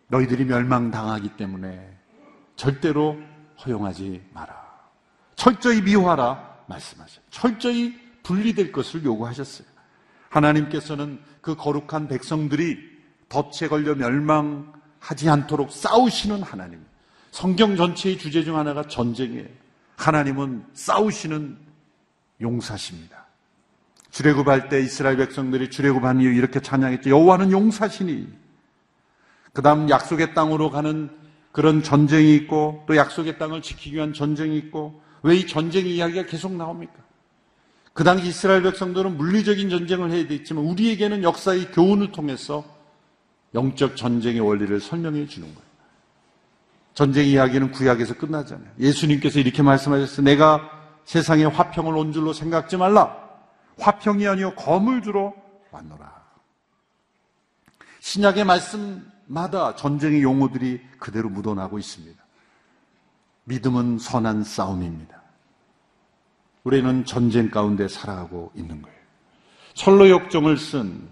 너희들이 0.08 0.46
멸망당하기 0.46 1.36
때문에 1.36 1.98
절대로 2.56 3.18
허용하지 3.62 4.22
마라. 4.32 4.56
철저히 5.36 5.82
미워하라 5.82 6.64
말씀하셨어요. 6.66 7.24
철저히 7.28 8.00
분리될 8.22 8.72
것을 8.72 9.04
요구하셨어요. 9.04 9.68
하나님께서는 10.30 11.20
그 11.42 11.56
거룩한 11.56 12.08
백성들이 12.08 12.78
덫에 13.28 13.68
걸려 13.68 13.94
멸망 13.94 14.80
하지 15.02 15.28
않도록 15.28 15.72
싸우시는 15.72 16.42
하나님. 16.42 16.80
성경 17.32 17.76
전체의 17.76 18.18
주제 18.18 18.44
중 18.44 18.56
하나가 18.56 18.86
전쟁이에요. 18.86 19.48
하나님은 19.96 20.64
싸우시는 20.74 21.58
용사십니다. 22.40 23.26
주례굽할 24.10 24.68
때 24.68 24.80
이스라엘 24.80 25.16
백성들이 25.16 25.70
주례굽한 25.70 26.20
이후 26.20 26.30
이렇게 26.32 26.60
찬양했죠. 26.60 27.10
여호와는 27.10 27.50
용사시니. 27.50 28.28
그다음 29.52 29.90
약속의 29.90 30.34
땅으로 30.34 30.70
가는 30.70 31.10
그런 31.50 31.82
전쟁이 31.82 32.34
있고 32.36 32.84
또 32.86 32.96
약속의 32.96 33.38
땅을 33.38 33.60
지키기 33.60 33.96
위한 33.96 34.12
전쟁이 34.14 34.56
있고 34.58 35.02
왜 35.22 35.36
이 35.36 35.46
전쟁 35.46 35.86
이야기가 35.86 36.26
계속 36.26 36.52
나옵니까? 36.54 36.94
그 37.92 38.04
당시 38.04 38.28
이스라엘 38.28 38.62
백성들은 38.62 39.16
물리적인 39.16 39.68
전쟁을 39.68 40.10
해야 40.10 40.26
됐지만 40.26 40.64
우리에게는 40.64 41.22
역사의 41.22 41.72
교훈을 41.72 42.12
통해서 42.12 42.64
영적 43.54 43.96
전쟁의 43.96 44.40
원리를 44.40 44.80
설명해 44.80 45.26
주는 45.26 45.48
거예요. 45.54 45.72
전쟁 46.94 47.26
이야기는 47.26 47.72
구약에서 47.72 48.14
끝나잖아요. 48.14 48.68
예수님께서 48.78 49.38
이렇게 49.40 49.62
말씀하셨어요. 49.62 50.24
내가 50.24 50.70
세상에 51.04 51.44
화평을 51.44 51.96
온 51.96 52.12
줄로 52.12 52.32
생각지 52.32 52.76
말라. 52.76 53.16
화평이 53.78 54.26
아니요 54.26 54.54
검을 54.54 55.02
주러 55.02 55.32
왔노라. 55.70 56.22
신약의 58.00 58.44
말씀마다 58.44 59.74
전쟁의 59.76 60.22
용어들이 60.22 60.80
그대로 60.98 61.28
묻어나고 61.28 61.78
있습니다. 61.78 62.22
믿음은 63.44 63.98
선한 63.98 64.44
싸움입니다. 64.44 65.22
우리는 66.64 67.04
전쟁 67.04 67.50
가운데 67.50 67.88
살아가고 67.88 68.52
있는 68.54 68.82
거예요. 68.82 68.98
천로역정을 69.74 70.58
쓴 70.58 71.08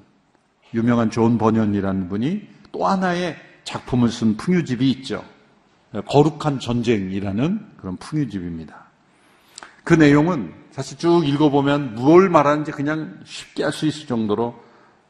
유명한 0.75 1.11
존 1.11 1.39
번연이라는 1.39 2.09
분이 2.09 2.49
또 2.73 2.87
하나의 2.87 3.37
작품을 3.65 4.11
쓴 4.11 4.37
풍유집이 4.37 4.91
있죠. 4.93 5.25
거룩한 6.07 6.61
전쟁이라는 6.61 7.67
그런 7.77 7.97
풍유집입니다. 7.97 8.87
그 9.85 9.95
내용은 9.95 10.53
사실 10.71 10.99
쭉 10.99 11.27
읽어보면 11.27 11.97
무엇을 11.97 12.29
말하는지 12.29 12.71
그냥 12.71 13.19
쉽게 13.25 13.65
알 13.65 13.76
수 13.76 13.87
있을 13.87 14.07
정도로 14.07 14.55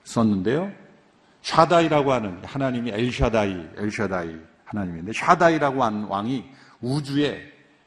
썼는데요. 0.05 0.73
샤다이라고 1.43 2.13
하는 2.13 2.39
하나님이 2.45 2.91
엘샤다이, 2.93 3.69
엘샤다이 3.77 4.37
하나님인데 4.65 5.13
샤다이라고 5.13 5.85
하는 5.85 6.05
왕이 6.05 6.45
우주에 6.81 7.43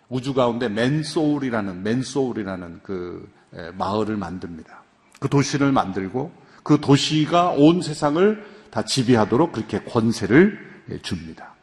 우주 0.10 0.34
가운데 0.34 0.70
맨소울이라는 0.70 1.82
맨소울이라는 1.82 2.82
그 2.84 3.28
마을을 3.76 4.18
만듭니다. 4.18 4.84
그 5.20 5.30
도시를 5.30 5.72
만들고 5.72 6.32
그 6.64 6.80
도시가 6.80 7.50
온 7.52 7.82
세상을 7.82 8.46
다 8.72 8.84
지배하도록 8.84 9.52
그렇게 9.52 9.84
권세를 9.84 10.58
줍니다. 11.04 11.54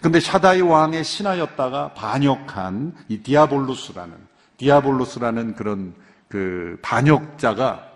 근데 0.00 0.18
샤다이 0.18 0.62
왕의 0.62 1.04
신하였다가 1.04 1.94
반역한 1.94 2.94
이 3.08 3.18
디아볼루스라는 3.18 4.14
디아볼루스라는 4.56 5.54
그런 5.54 5.94
그 6.28 6.78
반역자가 6.82 7.86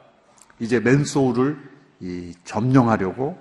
이제 0.61 0.81
맨소울을 0.81 1.59
점령하려고 2.45 3.39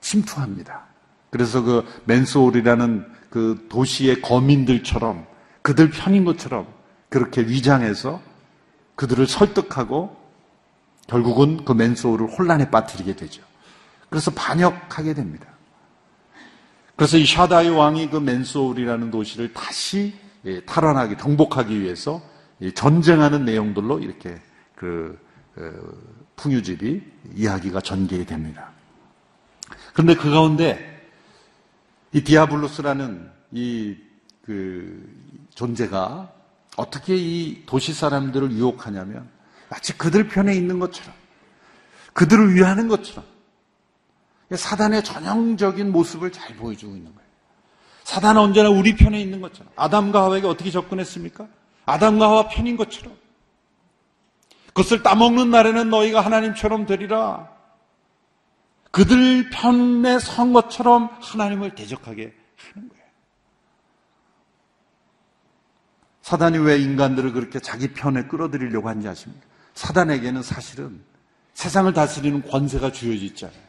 침투합니다. 0.00 0.84
그래서 1.30 1.62
그 1.62 1.84
맨소울이라는 2.04 3.06
그 3.30 3.66
도시의 3.68 4.22
거민들처럼 4.22 5.26
그들 5.62 5.90
편인 5.90 6.24
것처럼 6.24 6.66
그렇게 7.08 7.42
위장해서 7.42 8.22
그들을 8.94 9.26
설득하고 9.26 10.16
결국은 11.08 11.64
그 11.64 11.72
맨소울을 11.72 12.28
혼란에 12.28 12.70
빠뜨리게 12.70 13.16
되죠. 13.16 13.42
그래서 14.08 14.30
반역하게 14.30 15.14
됩니다. 15.14 15.46
그래서 16.94 17.16
이 17.16 17.26
샤다이 17.26 17.70
왕이 17.70 18.10
그 18.10 18.18
맨소울이라는 18.18 19.10
도시를 19.10 19.52
다시 19.52 20.14
예, 20.44 20.60
탈환하기, 20.64 21.18
정복하기 21.18 21.80
위해서 21.80 22.22
전쟁하는 22.74 23.44
내용들로 23.44 23.98
이렇게 23.98 24.40
그 24.76 25.18
어, 25.56 25.62
풍유집이 26.36 27.02
이야기가 27.34 27.80
전개됩니다. 27.80 28.70
그런데 29.92 30.14
그 30.14 30.30
가운데 30.30 31.08
이 32.12 32.22
디아블로스라는 32.22 33.30
이 33.52 34.08
그 34.48 35.06
존재가 35.54 36.32
어떻게 36.78 37.14
이 37.14 37.66
도시 37.66 37.92
사람들을 37.92 38.50
유혹하냐면 38.52 39.28
마치 39.68 39.96
그들 39.96 40.28
편에 40.28 40.54
있는 40.54 40.78
것처럼 40.78 41.14
그들을 42.12 42.54
위하는 42.54 42.88
것처럼 42.88 43.24
사단의 44.54 45.04
전형적인 45.04 45.92
모습을 45.92 46.32
잘 46.32 46.56
보여주고 46.56 46.96
있는 46.96 47.14
거예요. 47.14 47.28
사단은 48.04 48.40
언제나 48.40 48.70
우리 48.70 48.96
편에 48.96 49.20
있는 49.20 49.40
것처럼 49.40 49.70
아담과 49.76 50.22
하와에게 50.22 50.46
어떻게 50.46 50.70
접근했습니까? 50.70 51.46
아담과 51.84 52.26
하와 52.28 52.48
편인 52.48 52.76
것처럼 52.76 53.14
그것을 54.68 55.02
따먹는 55.02 55.50
날에는 55.50 55.90
너희가 55.90 56.20
하나님처럼 56.20 56.86
되리라. 56.86 57.50
그들 58.90 59.50
편에 59.50 60.18
선 60.18 60.52
것처럼 60.52 61.10
하나님을 61.20 61.74
대적하게 61.74 62.34
하는 62.72 62.88
거예요. 62.88 63.04
사단이 66.22 66.58
왜 66.58 66.78
인간들을 66.78 67.32
그렇게 67.32 67.58
자기 67.58 67.92
편에 67.92 68.24
끌어들이려고 68.24 68.88
하는지 68.88 69.08
아십니까? 69.08 69.46
사단에게는 69.78 70.42
사실은 70.42 71.00
세상을 71.54 71.92
다스리는 71.92 72.42
권세가 72.42 72.90
주어져 72.90 73.24
있잖아요. 73.26 73.60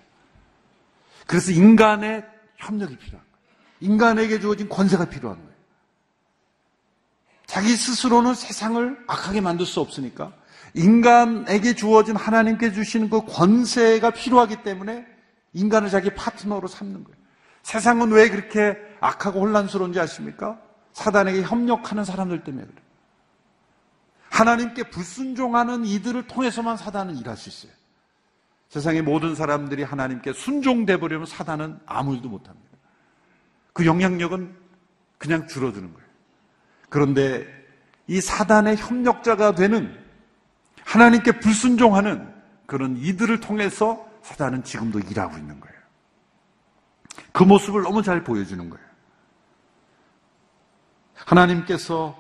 그래서 1.28 1.52
인간의 1.52 2.26
협력이 2.58 2.98
필요한 2.98 3.24
거예요. 3.32 3.92
인간에게 3.94 4.40
주어진 4.40 4.68
권세가 4.70 5.06
필요한 5.06 5.38
거예요. 5.38 5.54
자기 7.46 7.76
스스로는 7.76 8.34
세상을 8.34 9.06
악하게 9.06 9.42
만들 9.42 9.68
수 9.68 9.82
없으니까 9.82 10.34
인간에게 10.74 11.76
주어진 11.76 12.16
하나님께 12.16 12.74
주시는 12.74 13.12
그 13.12 13.26
권세가 13.26 14.10
필요하기 14.10 14.64
때문에 14.64 15.06
인간을 15.54 15.92
자기 15.92 16.10
파트너로 16.16 16.68
삼는 16.68 17.04
거예요. 17.04 17.18
세상은 17.62 18.12
왜 18.12 18.30
그렇게 18.30 18.76
악하고 19.00 19.42
혼란스러운지 19.42 20.00
아십니까? 20.00 20.60
사단에게 20.94 21.44
협력하는 21.44 22.04
사람들 22.04 22.44
때문에 22.44 22.66
그래요. 22.66 22.89
하나님께 24.40 24.84
불순종하는 24.84 25.84
이들을 25.84 26.28
통해서만 26.28 26.78
사단은 26.78 27.18
일할 27.18 27.36
수 27.36 27.50
있어요. 27.50 27.78
세상의 28.70 29.02
모든 29.02 29.36
사람들이 29.36 29.84
하나님께 29.84 30.32
순종돼 30.32 30.98
버리면 30.98 31.26
사단은 31.26 31.78
아무 31.86 32.16
일도 32.16 32.30
못 32.30 32.48
합니다. 32.48 32.70
그 33.74 33.86
영향력은 33.86 34.56
그냥 35.18 35.46
줄어드는 35.46 35.94
거예요. 35.94 36.10
그런데 36.88 37.48
이 38.08 38.22
사단의 38.22 38.78
협력자가 38.78 39.56
되는 39.56 39.94
하나님께 40.86 41.40
불순종하는 41.40 42.34
그런 42.66 42.96
이들을 42.96 43.42
통해서 43.42 44.08
사단은 44.22 44.64
지금도 44.64 45.00
일하고 45.00 45.38
있는 45.38 45.60
거예요. 45.60 45.78
그 47.34 47.44
모습을 47.44 47.82
너무 47.82 48.02
잘 48.04 48.24
보여주는 48.24 48.70
거예요. 48.70 48.86
하나님께서 51.26 52.19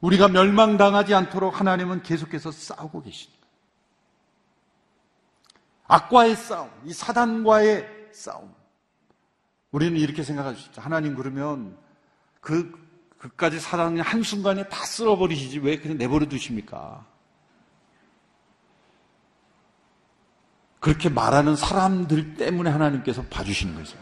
우리가 0.00 0.28
멸망당하지 0.28 1.14
않도록 1.14 1.60
하나님은 1.60 2.02
계속해서 2.02 2.52
싸우고 2.52 3.02
계십니다. 3.02 3.46
악과의 5.86 6.36
싸움, 6.36 6.70
이 6.84 6.92
사단과의 6.92 8.10
싸움. 8.12 8.54
우리는 9.72 9.98
이렇게 9.98 10.22
생각할 10.22 10.56
수 10.56 10.68
있죠. 10.68 10.80
하나님 10.80 11.14
그러면 11.14 11.76
그, 12.40 12.72
그까지 13.18 13.60
사단이 13.60 14.00
한순간에 14.00 14.68
다 14.68 14.84
쓸어버리시지 14.84 15.58
왜 15.58 15.78
그냥 15.78 15.98
내버려 15.98 16.26
두십니까? 16.26 17.04
그렇게 20.80 21.10
말하는 21.10 21.56
사람들 21.56 22.36
때문에 22.36 22.70
하나님께서 22.70 23.22
봐주시는 23.24 23.74
거죠. 23.74 23.98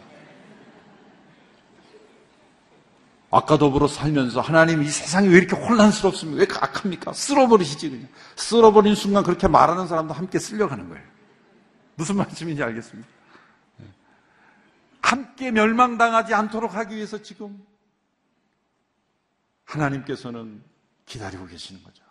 아까 3.30 3.58
더불어 3.58 3.86
살면서 3.86 4.40
하나님 4.40 4.82
이 4.82 4.88
세상이 4.88 5.28
왜 5.28 5.38
이렇게 5.38 5.54
혼란스럽습니까? 5.54 6.38
왜 6.40 6.46
악합니까? 6.60 7.12
쓸어버리시지 7.12 7.90
그냥. 7.90 8.08
쓸어버린 8.36 8.94
순간 8.94 9.22
그렇게 9.22 9.48
말하는 9.48 9.86
사람도 9.86 10.14
함께 10.14 10.38
쓸려가는 10.38 10.88
거예요. 10.88 11.04
무슨 11.94 12.16
말씀인지 12.16 12.62
알겠습니다. 12.62 13.08
함께 15.02 15.50
멸망당하지 15.50 16.34
않도록 16.34 16.74
하기 16.74 16.96
위해서 16.96 17.22
지금 17.22 17.64
하나님께서는 19.64 20.62
기다리고 21.06 21.46
계시는 21.46 21.82
거죠. 21.82 22.02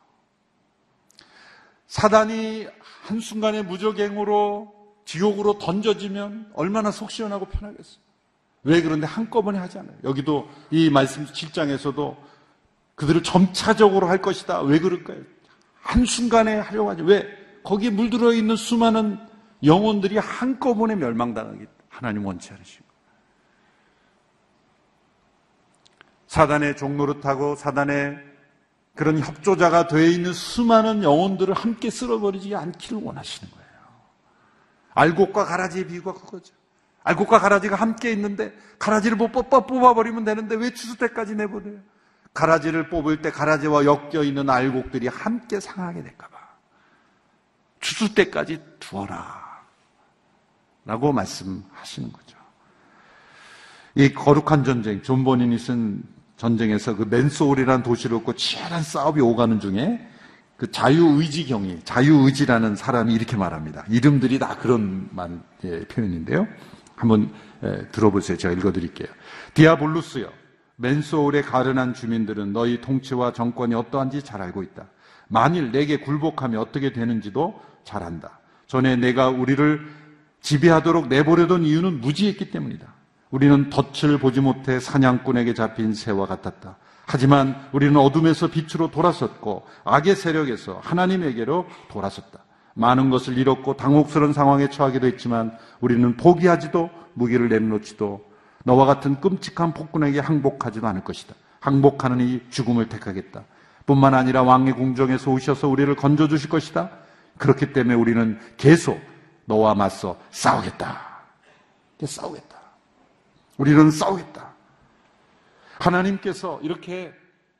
사단이 1.88 2.68
한순간에 3.04 3.62
무적행으로 3.64 4.76
지옥으로 5.06 5.58
던져지면 5.58 6.52
얼마나 6.54 6.92
속 6.92 7.10
시원하고 7.12 7.46
편하겠어요. 7.46 8.07
왜 8.64 8.82
그런데 8.82 9.08
한꺼번에 9.08 9.60
하지 9.60 9.80
않아요? 9.80 9.96
여기도 10.04 10.50
이 10.72 10.90
말씀 10.90 11.26
7장에서도 11.26 12.18
그들을 12.96 13.24
점차적으로 13.24 14.08
할 14.08 14.22
것이다. 14.22 14.62
왜 14.62 14.80
그럴까요? 14.80 15.22
한순간에 15.82 16.58
하려고 16.58 16.90
하죠. 16.90 17.04
왜? 17.04 17.28
거기에 17.64 17.90
물들어 17.90 18.34
있는 18.34 18.56
수많은 18.56 19.20
영혼들이 19.64 20.18
한꺼번에 20.18 20.96
멸망당하기 20.96 21.66
하나님 21.90 22.26
원치 22.26 22.54
않으시고. 22.54 22.86
사단의 26.28 26.76
종노릇하고 26.76 27.56
사단의 27.56 28.18
그런 28.96 29.20
협조자가 29.20 29.88
되어 29.88 30.06
있는 30.06 30.34
수많은 30.34 31.04
영혼들을 31.04 31.54
함께 31.54 31.90
쓸어버리지 31.90 32.56
않기를 32.56 33.02
원하시는 33.02 33.52
거예요. 33.52 33.68
알곡과 34.94 35.46
가라지의 35.46 35.88
비유가 35.88 36.14
그거죠. 36.14 36.57
알곡과 37.08 37.40
가라지가 37.40 37.78
함께 37.78 38.12
있는데 38.12 38.54
가라지를 38.80 39.18
뽑아 39.18 39.62
뽑아버리면 39.62 40.26
되는데 40.26 40.56
왜 40.56 40.74
추수 40.74 40.98
때까지 40.98 41.36
내보내요? 41.36 41.80
가라지를 42.34 42.90
뽑을 42.90 43.22
때 43.22 43.32
가라지와 43.32 43.86
엮여 43.86 44.24
있는 44.24 44.50
알곡들이 44.50 45.08
함께 45.08 45.60
상하게 45.60 46.04
될까봐 46.04 46.38
추수 47.80 48.14
때까지 48.14 48.62
두어라 48.80 49.48
라고 50.86 51.14
말씀하시는 51.14 52.12
거죠. 52.12 52.38
이 53.96 54.14
거룩한 54.14 54.64
전쟁, 54.64 55.02
존 55.02 55.24
번연이 55.24 55.58
쓴 55.58 56.04
전쟁에서 56.36 56.96
그 56.96 57.04
맨소울이라는 57.04 57.84
도시를 57.84 58.18
얻고 58.18 58.34
치열한 58.36 58.84
싸움이 58.84 59.22
오가는 59.22 59.60
중에 59.60 60.08
그 60.58 60.70
자유의지 60.72 61.46
경이, 61.46 61.82
자유의지라는 61.84 62.76
사람이 62.76 63.14
이렇게 63.14 63.38
말합니다. 63.38 63.86
이름들이 63.90 64.40
다 64.40 64.58
그런 64.58 65.08
말, 65.12 65.40
예, 65.64 65.86
표현인데요. 65.88 66.48
한번 66.98 67.32
예, 67.64 67.88
들어보세요. 67.92 68.38
제가 68.38 68.54
읽어드릴게요. 68.56 69.08
디아볼루스요. 69.54 70.30
맨소울에 70.76 71.42
가련한 71.42 71.94
주민들은 71.94 72.52
너희 72.52 72.82
통치와 72.82 73.32
정권이 73.32 73.74
어떠한지 73.74 74.22
잘 74.24 74.42
알고 74.42 74.64
있다. 74.64 74.88
만일 75.28 75.72
내게 75.72 75.98
굴복하면 75.98 76.60
어떻게 76.60 76.92
되는지도 76.92 77.60
잘 77.84 78.04
안다. 78.04 78.40
전에 78.68 78.96
내가 78.96 79.30
우리를 79.30 79.88
지배하도록 80.42 81.08
내버려둔 81.08 81.64
이유는 81.64 82.02
무지했기 82.02 82.52
때문이다. 82.52 82.94
우리는 83.32 83.70
덫을 83.70 84.20
보지 84.20 84.42
못해 84.42 84.80
사냥꾼에게 84.80 85.54
잡힌 85.54 85.94
새와 85.94 86.28
같았다. 86.28 86.78
하지만 87.06 87.56
우리는 87.72 87.96
어둠에서 87.98 88.48
빛으로 88.48 88.92
돌아섰고 88.92 89.66
악의 89.84 90.16
세력에서 90.16 90.82
하나님에게로 90.84 91.68
돌아섰다. 91.90 92.47
많은 92.78 93.10
것을 93.10 93.38
잃었고 93.38 93.76
당혹스러운 93.76 94.34
상황에 94.34 94.70
처하기도 94.70 95.08
했지만 95.08 95.58
우리는 95.82 96.16
포기하지도 96.16 96.90
무기를 97.14 97.50
내놓지도 97.50 98.24
너와 98.64 98.86
같은 98.86 99.20
끔찍한 99.20 99.74
폭군에게 99.74 100.20
항복하지도 100.20 100.88
않을 100.88 101.04
것이다. 101.04 101.34
항복하는 101.60 102.20
이 102.22 102.42
죽음을 102.50 102.88
택하겠다. 102.88 103.44
뿐만 103.86 104.14
아니라 104.14 104.44
왕의 104.44 104.74
궁정에서 104.74 105.32
오셔서 105.32 105.68
우리를 105.68 105.94
건져 105.96 106.28
주실 106.28 106.50
것이다. 106.50 106.92
그렇기 107.38 107.74
때문에 107.74 107.96
우리는 107.96 108.40
계속 108.58 109.00
너와 109.46 109.74
맞서 109.74 110.20
싸우겠다. 110.30 111.02
싸우겠다. 112.04 112.58
우리는 113.58 113.90
싸우겠다. 113.90 114.50
하나님께서 115.80 116.60
이렇게 116.62 117.14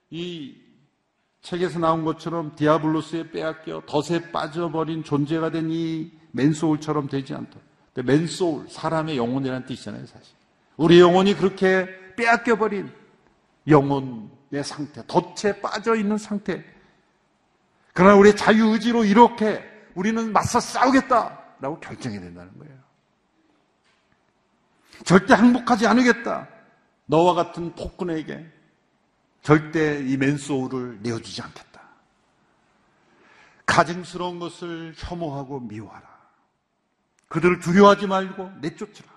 이 0.10 0.56
책에서 1.48 1.80
나온 1.80 2.04
것처럼 2.04 2.56
디아블로스에 2.56 3.32
빼앗겨 3.32 3.84
덫에 3.86 4.32
빠져버린 4.32 5.04
존재가 5.04 5.52
된 5.52 5.70
이 5.72 6.12
맨소울처럼 6.32 7.08
되지 7.08 7.34
않도록. 7.34 7.66
맨소울, 8.06 8.70
사람의 8.70 9.18
영혼이라는 9.18 9.66
뜻이잖아요, 9.66 10.06
사실. 10.06 10.36
우리 10.76 11.00
영혼이 11.00 11.34
그렇게 11.36 11.88
빼앗겨버린 12.16 12.92
영혼의 13.68 14.64
상태, 14.64 15.02
덫에 15.08 15.62
빠져 15.62 15.96
있는 15.96 16.18
상태. 16.18 16.64
그러나 17.94 18.16
우리의 18.16 18.36
자유의지로 18.36 19.06
이렇게 19.06 19.64
우리는 19.96 20.32
맞서 20.32 20.60
싸우겠다라고 20.60 21.80
결정이 21.80 22.20
된다는 22.20 22.56
거예요. 22.60 22.76
절대 25.06 25.34
항복하지 25.34 25.88
않으겠다. 25.88 26.48
너와 27.08 27.34
같은 27.34 27.74
폭군에게 27.74 28.46
절대 29.42 30.04
이 30.06 30.18
맨소울을 30.18 31.00
내어주지 31.02 31.42
않겠다. 31.42 31.82
가증스러운 33.66 34.40
것을 34.40 34.94
혐오하고 34.98 35.60
미워하라. 35.60 36.08
그들을 37.28 37.60
두려워하지 37.60 38.08
말고 38.08 38.52
내쫓으라. 38.62 39.10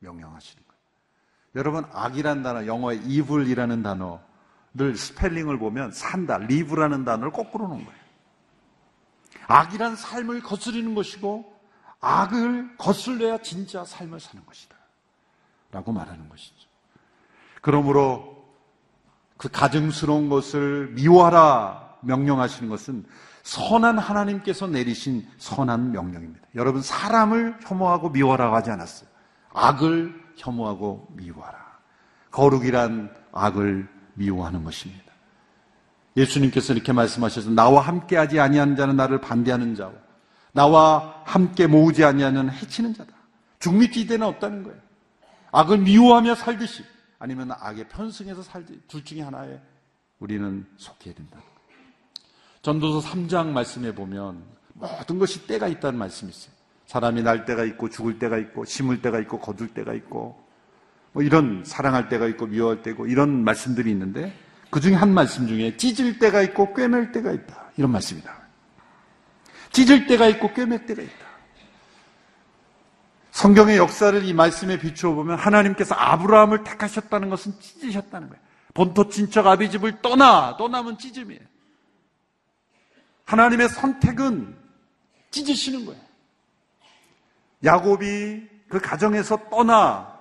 명령하시는 0.00 0.62
거예요. 0.66 0.82
여러분, 1.54 1.84
악이란 1.92 2.42
단어, 2.42 2.66
영어의 2.66 3.02
evil이라는 3.04 3.82
단어를 3.82 4.96
스펠링을 4.96 5.58
보면 5.58 5.92
산다, 5.92 6.36
live라는 6.36 7.04
단어를 7.04 7.32
거꾸로 7.32 7.68
놓은 7.68 7.84
거예요. 7.84 8.02
악이란 9.46 9.96
삶을 9.96 10.42
거스리는 10.42 10.94
것이고, 10.94 11.52
악을 12.00 12.76
거슬려야 12.78 13.38
진짜 13.38 13.84
삶을 13.84 14.18
사는 14.18 14.44
것이다. 14.44 14.76
라고 15.70 15.92
말하는 15.92 16.28
것이죠. 16.28 16.68
그러므로 17.60 18.31
그 19.42 19.48
가증스러운 19.48 20.28
것을 20.28 20.92
미워하라 20.94 21.96
명령하시는 22.02 22.68
것은 22.70 23.04
선한 23.42 23.98
하나님께서 23.98 24.68
내리신 24.68 25.26
선한 25.38 25.90
명령입니다. 25.90 26.46
여러분, 26.54 26.80
사람을 26.80 27.56
혐오하고 27.60 28.10
미워하라고 28.10 28.54
하지 28.54 28.70
않았어요. 28.70 29.08
악을 29.52 30.14
혐오하고 30.36 31.08
미워하라. 31.16 31.58
거룩이란 32.30 33.12
악을 33.32 33.88
미워하는 34.14 34.62
것입니다. 34.62 35.10
예수님께서 36.16 36.72
이렇게 36.72 36.92
말씀하셔서 36.92 37.50
나와 37.50 37.80
함께 37.80 38.16
하지 38.16 38.38
아니하는 38.38 38.76
자는 38.76 38.94
나를 38.94 39.20
반대하는 39.20 39.74
자고 39.74 39.98
나와 40.52 41.20
함께 41.24 41.66
모으지 41.66 42.04
아니하는 42.04 42.48
해치는 42.48 42.94
자다. 42.94 43.12
중립지대는 43.58 44.24
없다는 44.24 44.62
거예요. 44.62 44.78
악을 45.50 45.78
미워하며 45.78 46.36
살듯이 46.36 46.84
아니면 47.22 47.52
악에 47.52 47.86
편승해서 47.86 48.42
살듯이 48.42 48.80
둘 48.88 49.04
중에 49.04 49.22
하나에 49.22 49.60
우리는 50.18 50.66
속해야 50.76 51.14
된다. 51.14 51.40
전도서 52.62 53.08
3장 53.08 53.50
말씀에 53.50 53.94
보면 53.94 54.42
모든 54.72 55.20
것이 55.20 55.46
때가 55.46 55.68
있다는 55.68 56.00
말씀이 56.00 56.32
있어요. 56.32 56.52
사람이 56.86 57.22
날 57.22 57.44
때가 57.44 57.62
있고 57.62 57.88
죽을 57.90 58.18
때가 58.18 58.38
있고 58.38 58.64
심을 58.64 59.02
때가 59.02 59.20
있고 59.20 59.38
거둘 59.38 59.72
때가 59.72 59.94
있고 59.94 60.44
뭐 61.12 61.22
이런 61.22 61.62
사랑할 61.64 62.08
때가 62.08 62.26
있고 62.26 62.46
미워할 62.46 62.82
때고 62.82 63.06
이런 63.06 63.44
말씀들이 63.44 63.88
있는데 63.92 64.36
그 64.70 64.80
중에 64.80 64.94
한 64.94 65.14
말씀 65.14 65.46
중에 65.46 65.76
찢을 65.76 66.18
때가 66.18 66.42
있고 66.42 66.74
꿰맬 66.74 67.12
때가 67.12 67.30
있다. 67.30 67.70
이런 67.76 67.92
말씀이다. 67.92 68.36
찢을 69.70 70.08
때가 70.08 70.26
있고 70.26 70.52
꿰맬 70.52 70.86
때가 70.86 71.02
있다. 71.02 71.31
성경의 73.32 73.78
역사를 73.78 74.22
이 74.24 74.32
말씀에 74.34 74.78
비추어 74.78 75.14
보면 75.14 75.38
하나님께서 75.38 75.94
아브라함을 75.94 76.64
택하셨다는 76.64 77.30
것은 77.30 77.58
찢으셨다는 77.60 78.28
거예요. 78.28 78.42
본토 78.74 79.08
친척 79.08 79.46
아비 79.46 79.70
집을 79.70 80.02
떠나 80.02 80.56
떠나면 80.58 80.98
찢음이에요. 80.98 81.40
하나님의 83.24 83.70
선택은 83.70 84.54
찢으시는 85.30 85.86
거예요. 85.86 86.00
야곱이 87.64 88.48
그 88.68 88.80
가정에서 88.80 89.48
떠나 89.48 90.12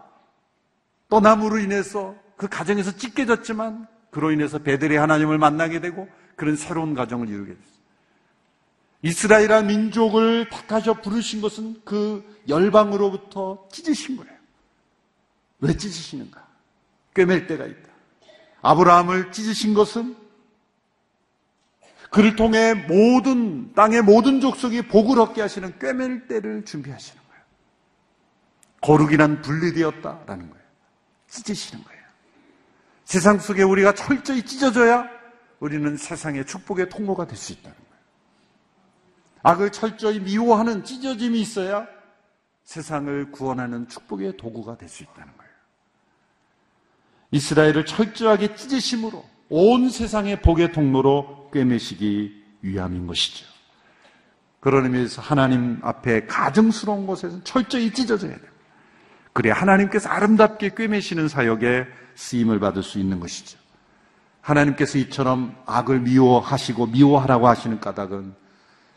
떠남으로 1.10 1.60
인해서 1.60 2.16
그 2.38 2.48
가정에서 2.48 2.96
찢겨졌지만 2.96 3.88
그로 4.10 4.32
인해서 4.32 4.58
베델의 4.58 4.98
하나님을 4.98 5.38
만나게 5.38 5.82
되고 5.82 6.08
그런 6.38 6.56
새로운 6.56 6.94
가정을 6.94 7.28
이루게 7.28 7.56
됐어요. 7.56 7.81
이스라엘의 9.04 9.66
민족을 9.66 10.50
택하셔 10.50 10.94
부르신 10.94 11.42
것은 11.42 11.82
그 11.84 12.24
열방으로부터 12.48 13.68
찢으신 13.72 14.18
거예요. 14.18 14.32
왜 15.60 15.76
찢으시는가? 15.76 16.48
꿰맬 17.14 17.48
때가 17.48 17.66
있다. 17.66 17.90
아브라함을 18.62 19.32
찢으신 19.32 19.74
것은 19.74 20.16
그를 22.12 22.36
통해 22.36 22.74
모든 22.74 23.74
땅의 23.74 24.02
모든 24.04 24.42
족속이 24.42 24.84
복을 24.84 25.20
얻게 25.20 25.42
하시는 25.42 25.78
꿰맬 25.80 26.28
때를 26.28 26.66
준비하시는 26.66 27.22
거예요. 27.30 27.44
거룩이란 28.82 29.42
분리되었다라는 29.42 30.50
거예요. 30.50 30.66
찢으시는 31.28 31.84
거예요. 31.84 32.02
세상 33.06 33.40
속에 33.40 33.64
우리가 33.64 33.94
철저히 33.94 34.44
찢어져야 34.44 35.10
우리는 35.60 35.98
세상의 35.98 36.46
축복의 36.46 36.90
통로가 36.90 37.26
될 37.28 37.38
수 37.38 37.54
있다는. 37.54 37.81
악을 39.44 39.72
철저히 39.72 40.20
미워하는 40.20 40.84
찢어짐이 40.84 41.40
있어야 41.42 41.88
세상을 42.64 43.32
구원하는 43.32 43.88
축복의 43.88 44.38
도구가 44.38 44.78
될 44.78 44.88
수 44.88 45.04
있다는 45.04 45.36
거예요. 45.38 45.52
이스라엘을 47.32 47.86
철저하게 47.86 48.56
찢으심으로 48.56 49.26
온 49.50 49.90
세상의 49.90 50.42
복의 50.42 50.72
통로로 50.72 51.50
꿰매시기 51.52 52.44
위함인 52.62 53.08
것이죠. 53.08 53.46
그런 54.60 54.86
의미에서 54.86 55.22
하나님 55.22 55.80
앞에 55.82 56.28
가증스러운 56.28 57.08
곳에서 57.08 57.44
철저히 57.44 57.92
찢어져야 57.92 58.36
돼요. 58.36 58.52
그래야 59.34 59.54
하나님께서 59.56 60.10
아름답게 60.10 60.76
꿰매시는 60.76 61.28
사역에 61.28 61.88
쓰임을 62.16 62.60
받을 62.60 62.84
수 62.84 63.00
있는 63.00 63.20
것이죠. 63.20 63.58
하나님께서 64.42 64.98
이처럼 65.00 65.56
악을 65.66 66.02
미워하시고 66.02 66.88
미워하라고 66.88 67.48
하시는 67.48 67.80
까닭은 67.80 68.36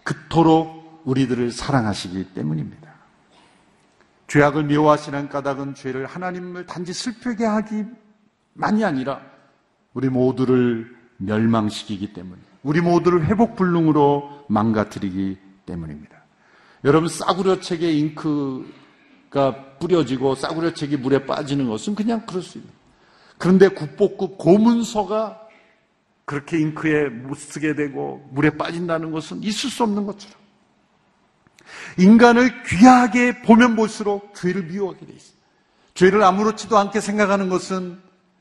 그토록 0.05 1.03
우리들을 1.05 1.51
사랑하시기 1.51 2.35
때문입니다. 2.35 2.85
죄악을 4.29 4.65
미워하시는 4.65 5.29
까닭은 5.29 5.75
죄를 5.75 6.07
하나님을 6.07 6.67
단지 6.67 6.93
슬프게 6.93 7.45
하기만이 7.45 8.85
아니라 8.85 9.21
우리 9.93 10.09
모두를 10.09 10.95
멸망시키기 11.19 12.13
때문에 12.13 12.41
우리 12.63 12.81
모두를 12.81 13.27
회복 13.27 13.57
불능으로 13.57 14.47
망가뜨리기 14.49 15.39
때문입니다. 15.67 16.17
여러분 16.85 17.09
싸구려 17.09 17.61
책에 17.61 17.93
잉크가 17.93 19.77
뿌려지고 19.79 20.35
싸구려 20.35 20.75
책이 20.75 20.99
물에 20.99 21.27
빠지는 21.27 21.69
것은 21.69 21.95
그냥 21.95 22.27
그럴 22.27 22.43
수 22.43 22.59
있는. 22.59 22.71
그런데 23.39 23.69
국보급 23.69 24.39
고문서가 24.39 25.44
그렇게 26.25 26.59
잉크에 26.59 27.09
못 27.09 27.37
쓰게 27.37 27.75
되고 27.75 28.29
물에 28.33 28.51
빠진다는 28.57 29.13
것은 29.13 29.43
있을 29.43 29.71
수 29.71 29.83
없는 29.83 30.07
것처럼 30.07 30.37
인간을 31.99 32.63
귀하게 32.65 33.43
보면 33.43 33.77
볼수록 33.77 34.35
죄를 34.35 34.65
미워하게 34.65 35.07
돼 35.07 35.13
있어요. 35.13 35.35
죄를 35.95 36.23
아무렇지도 36.23 36.77
않게 36.79 37.01
생각하는 37.01 37.49
것은 37.49 38.01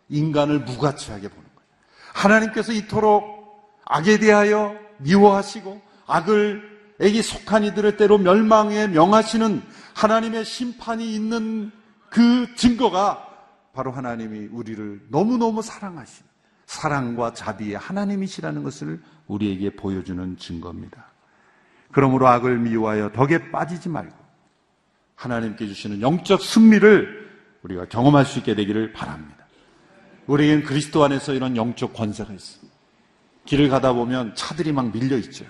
인간을 0.10 0.60
무가치하게 0.60 1.28
보는 1.28 1.44
거예요. 1.56 1.70
하나님께서 2.14 2.72
이토록 2.72 3.74
악에 3.86 4.18
대하여 4.18 4.76
미워하시고 5.00 5.82
악을 6.08 6.74
에게 7.00 7.22
속한 7.22 7.64
이들을 7.66 7.98
때로 7.98 8.18
멸망에 8.18 8.88
명하시는 8.88 9.62
하나님의 9.96 10.46
심판이 10.46 11.14
있는 11.14 11.72
그 12.10 12.56
증거가 12.56 13.28
바로 13.74 13.92
하나님이 13.92 14.48
우리를 14.52 15.08
너무너무 15.10 15.62
사랑하시는 15.62 16.33
사랑과 16.74 17.34
자비의 17.34 17.78
하나님이시라는 17.78 18.64
것을 18.64 19.02
우리에게 19.28 19.76
보여주는 19.76 20.38
증거입니다. 20.38 21.06
그러므로 21.92 22.28
악을 22.28 22.58
미워하여 22.58 23.12
덕에 23.12 23.52
빠지지 23.52 23.90
말고 23.90 24.16
하나님께 25.16 25.68
주시는 25.68 26.02
영적 26.02 26.42
승리를 26.42 27.32
우리가 27.62 27.86
경험할 27.86 28.26
수 28.26 28.40
있게 28.40 28.56
되기를 28.56 28.92
바랍니다. 28.92 29.46
우리에겐 30.26 30.64
그리스도 30.64 31.04
안에서 31.04 31.34
이런 31.34 31.56
영적 31.56 31.94
권세가 31.94 32.34
있습니다. 32.34 32.74
길을 33.46 33.70
가다 33.70 33.94
보면 33.94 34.34
차들이 34.36 34.72
막 34.72 34.92
밀려 34.92 35.18
있죠. 35.18 35.46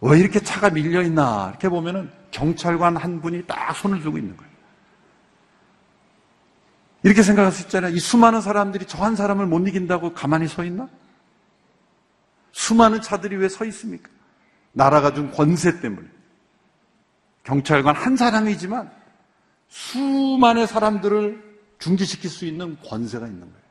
왜 0.00 0.18
이렇게 0.18 0.40
차가 0.40 0.70
밀려 0.70 1.02
있나 1.02 1.50
이렇게 1.50 1.68
보면은 1.68 2.10
경찰관 2.32 2.96
한 2.96 3.20
분이 3.20 3.46
딱 3.46 3.74
손을 3.76 4.00
들고 4.00 4.18
있는 4.18 4.36
거예요. 4.36 4.55
이렇게 7.06 7.22
생각할 7.22 7.52
수 7.52 7.62
있잖아요. 7.62 7.94
이 7.94 8.00
수많은 8.00 8.40
사람들이 8.40 8.84
저 8.86 9.04
한 9.04 9.14
사람을 9.14 9.46
못 9.46 9.60
이긴다고 9.68 10.12
가만히 10.12 10.48
서 10.48 10.64
있나? 10.64 10.88
수많은 12.50 13.00
차들이 13.00 13.36
왜 13.36 13.48
서 13.48 13.64
있습니까? 13.66 14.10
나라가 14.72 15.14
준 15.14 15.30
권세 15.30 15.78
때문에. 15.80 16.08
경찰관 17.44 17.94
한 17.94 18.16
사람이지만 18.16 18.90
수많은 19.68 20.66
사람들을 20.66 21.44
중지시킬 21.78 22.28
수 22.28 22.44
있는 22.44 22.76
권세가 22.84 23.24
있는 23.24 23.42
거예요. 23.42 23.66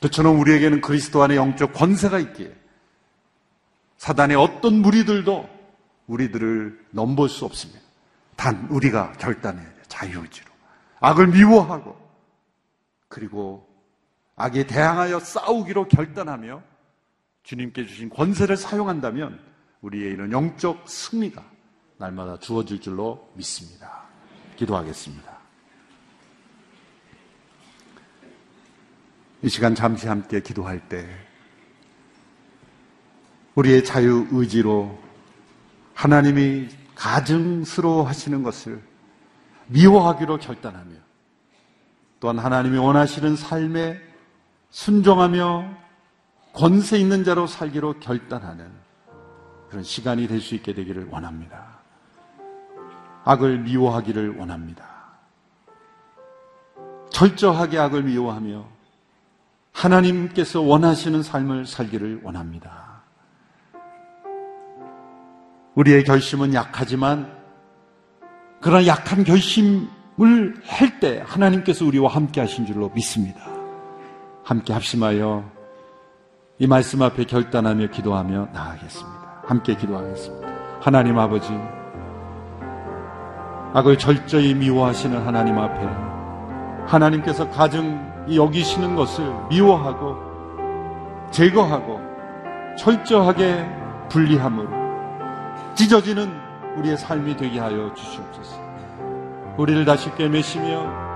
그처럼 0.00 0.40
우리에게는 0.40 0.80
그리스도 0.80 1.22
안에 1.22 1.36
영적 1.36 1.74
권세가 1.74 2.20
있기에 2.20 2.54
사단의 3.98 4.38
어떤 4.38 4.76
무리들도 4.76 5.46
우리들을 6.06 6.86
넘볼 6.92 7.28
수 7.28 7.44
없습니다. 7.44 7.82
단 8.36 8.66
우리가 8.70 9.12
결단해야 9.12 9.62
돼요. 9.66 9.82
자유의지로. 9.88 10.49
악을 11.00 11.28
미워하고 11.28 11.98
그리고 13.08 13.66
악에 14.36 14.66
대항하여 14.66 15.20
싸우기로 15.20 15.88
결단하며 15.88 16.62
주님께 17.42 17.86
주신 17.86 18.08
권세를 18.10 18.56
사용한다면 18.56 19.40
우리의 19.80 20.12
이런 20.12 20.30
영적 20.30 20.88
승리가 20.88 21.42
날마다 21.98 22.38
주어질 22.38 22.80
줄로 22.80 23.30
믿습니다. 23.34 24.04
기도하겠습니다. 24.56 25.38
이 29.42 29.48
시간 29.48 29.74
잠시 29.74 30.06
함께 30.06 30.40
기도할 30.40 30.86
때 30.88 31.06
우리의 33.54 33.84
자유 33.84 34.26
의지로 34.30 34.98
하나님이 35.94 36.68
가증스러워 36.94 38.06
하시는 38.06 38.42
것을 38.42 38.89
미워하기로 39.70 40.38
결단하며 40.38 40.94
또한 42.20 42.38
하나님이 42.38 42.78
원하시는 42.78 43.36
삶에 43.36 44.00
순종하며 44.70 45.64
권세 46.52 46.98
있는 46.98 47.24
자로 47.24 47.46
살기로 47.46 48.00
결단하는 48.00 48.70
그런 49.68 49.82
시간이 49.84 50.26
될 50.26 50.40
수 50.40 50.54
있게 50.54 50.74
되기를 50.74 51.08
원합니다. 51.10 51.78
악을 53.24 53.60
미워하기를 53.60 54.36
원합니다. 54.36 54.84
철저하게 57.10 57.78
악을 57.78 58.02
미워하며 58.02 58.64
하나님께서 59.72 60.60
원하시는 60.60 61.22
삶을 61.22 61.66
살기를 61.66 62.20
원합니다. 62.24 63.02
우리의 65.74 66.04
결심은 66.04 66.54
약하지만 66.54 67.39
그러나 68.60 68.86
약한 68.86 69.24
결심을 69.24 70.54
할 70.66 71.00
때 71.00 71.22
하나님께서 71.26 71.84
우리와 71.86 72.10
함께 72.10 72.40
하신 72.40 72.66
줄로 72.66 72.90
믿습니다. 72.94 73.40
함께 74.44 74.72
합심하여 74.74 75.44
이 76.58 76.66
말씀 76.66 77.00
앞에 77.00 77.24
결단하며 77.24 77.86
기도하며 77.86 78.48
나아가겠습니다. 78.52 79.42
함께 79.46 79.74
기도하겠습니다. 79.74 80.48
하나님 80.80 81.18
아버지, 81.18 81.48
악을 83.72 83.96
철저히 83.98 84.52
미워하시는 84.54 85.24
하나님 85.24 85.58
앞에 85.58 85.86
하나님께서 86.86 87.48
가증 87.50 87.98
여기시는 88.34 88.94
것을 88.94 89.24
미워하고 89.48 90.18
제거하고 91.30 92.00
철저하게 92.76 93.66
분리함으로 94.10 94.68
찢어지는 95.74 96.49
우리의 96.78 96.96
삶이 96.96 97.36
되게 97.36 97.58
하여 97.58 97.92
주시옵소서. 97.94 98.56
우리를 99.56 99.84
다시 99.84 100.14
꿰매시며 100.14 101.10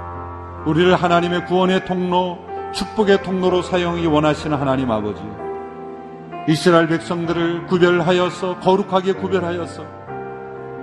우리를 0.67 0.95
하나님의 0.95 1.47
구원의 1.47 1.85
통로, 1.85 2.39
축복의 2.73 3.23
통로로 3.23 3.63
사용이 3.63 4.07
원하시는 4.07 4.57
하나님 4.57 4.91
아버지. 4.91 5.23
이스라엘 6.49 6.89
백성들을 6.89 7.67
구별하여서 7.67 8.61
거룩하게 8.61 9.15
구별하여서 9.15 9.85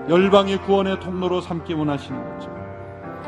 열방의 0.10 0.64
구원의 0.64 1.00
통로로 1.00 1.42
삼기 1.42 1.74
원하시는 1.74 2.34
거죠. 2.34 2.52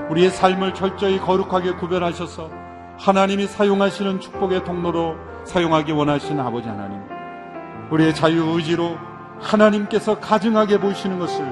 우리의 0.10 0.32
삶을 0.32 0.74
철저히 0.74 1.20
거룩하게 1.20 1.74
구별하셔서 1.74 2.50
하나님이 2.98 3.48
사용하시는 3.48 4.20
축복의 4.20 4.64
통로로 4.64 5.16
사용하기 5.46 5.92
원하시는 5.92 6.44
아버지 6.44 6.68
하나님. 6.68 7.00
우리의 7.92 8.16
자유 8.16 8.44
의지로 8.56 8.98
하나님께서 9.40 10.20
가증하게 10.20 10.80
보시는 10.80 11.20
것을 11.20 11.46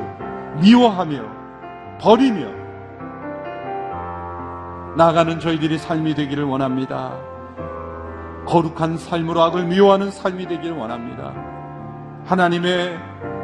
미워하며 0.62 1.42
버리며 2.00 2.62
나가는 4.96 5.40
저희들이 5.40 5.78
삶이 5.78 6.16
되기를 6.16 6.44
원합니다. 6.44 7.18
거룩한 8.46 8.98
삶으로 8.98 9.42
악을 9.42 9.66
미워하는 9.66 10.12
삶이 10.12 10.48
되기를 10.48 10.76
원합니다. 10.76 11.34
하나님의 12.26 13.00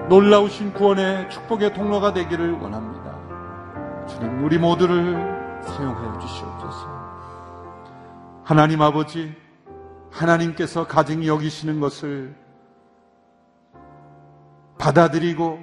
놀라우신 0.10 0.74
구원의 0.74 1.30
축복의 1.30 1.74
통로가 1.74 2.14
되기를 2.14 2.54
원합니다. 2.54 3.16
주님, 4.08 4.44
우리 4.44 4.58
모두를 4.58 5.14
사용하여 5.62 6.20
주시옵소서. 6.20 6.98
하나님 8.44 8.82
아버지, 8.82 9.36
하나님께서 10.12 10.88
가증히 10.88 11.28
여기시는 11.28 11.80
것을 11.80 12.36
받아들이고 14.78 15.60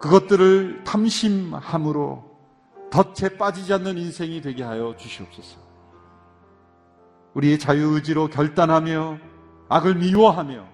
그것들을 0.00 0.84
탐심함으로 0.84 2.28
덫에 2.90 3.36
빠지지 3.36 3.72
않는 3.74 3.98
인생이 3.98 4.40
되게 4.40 4.62
하여 4.62 4.96
주시옵소서. 4.96 5.58
우리의 7.34 7.58
자유의지로 7.58 8.28
결단하며 8.28 9.18
악을 9.68 9.96
미워하며 9.96 10.66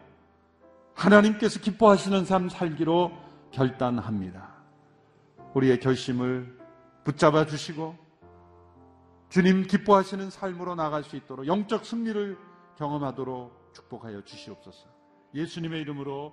하나님께서 0.94 1.60
기뻐하시는 1.60 2.24
삶 2.24 2.48
살기로 2.48 3.10
결단합니다. 3.50 4.54
우리의 5.54 5.80
결심을 5.80 6.58
붙잡아 7.04 7.46
주시고 7.46 7.96
주님 9.28 9.66
기뻐하시는 9.66 10.30
삶으로 10.30 10.74
나갈 10.74 11.02
수 11.02 11.16
있도록 11.16 11.46
영적 11.46 11.84
승리를 11.84 12.38
경험하도록 12.76 13.72
축복하여 13.74 14.22
주시옵소서. 14.22 14.86
예수님의 15.34 15.80
이름으로 15.82 16.32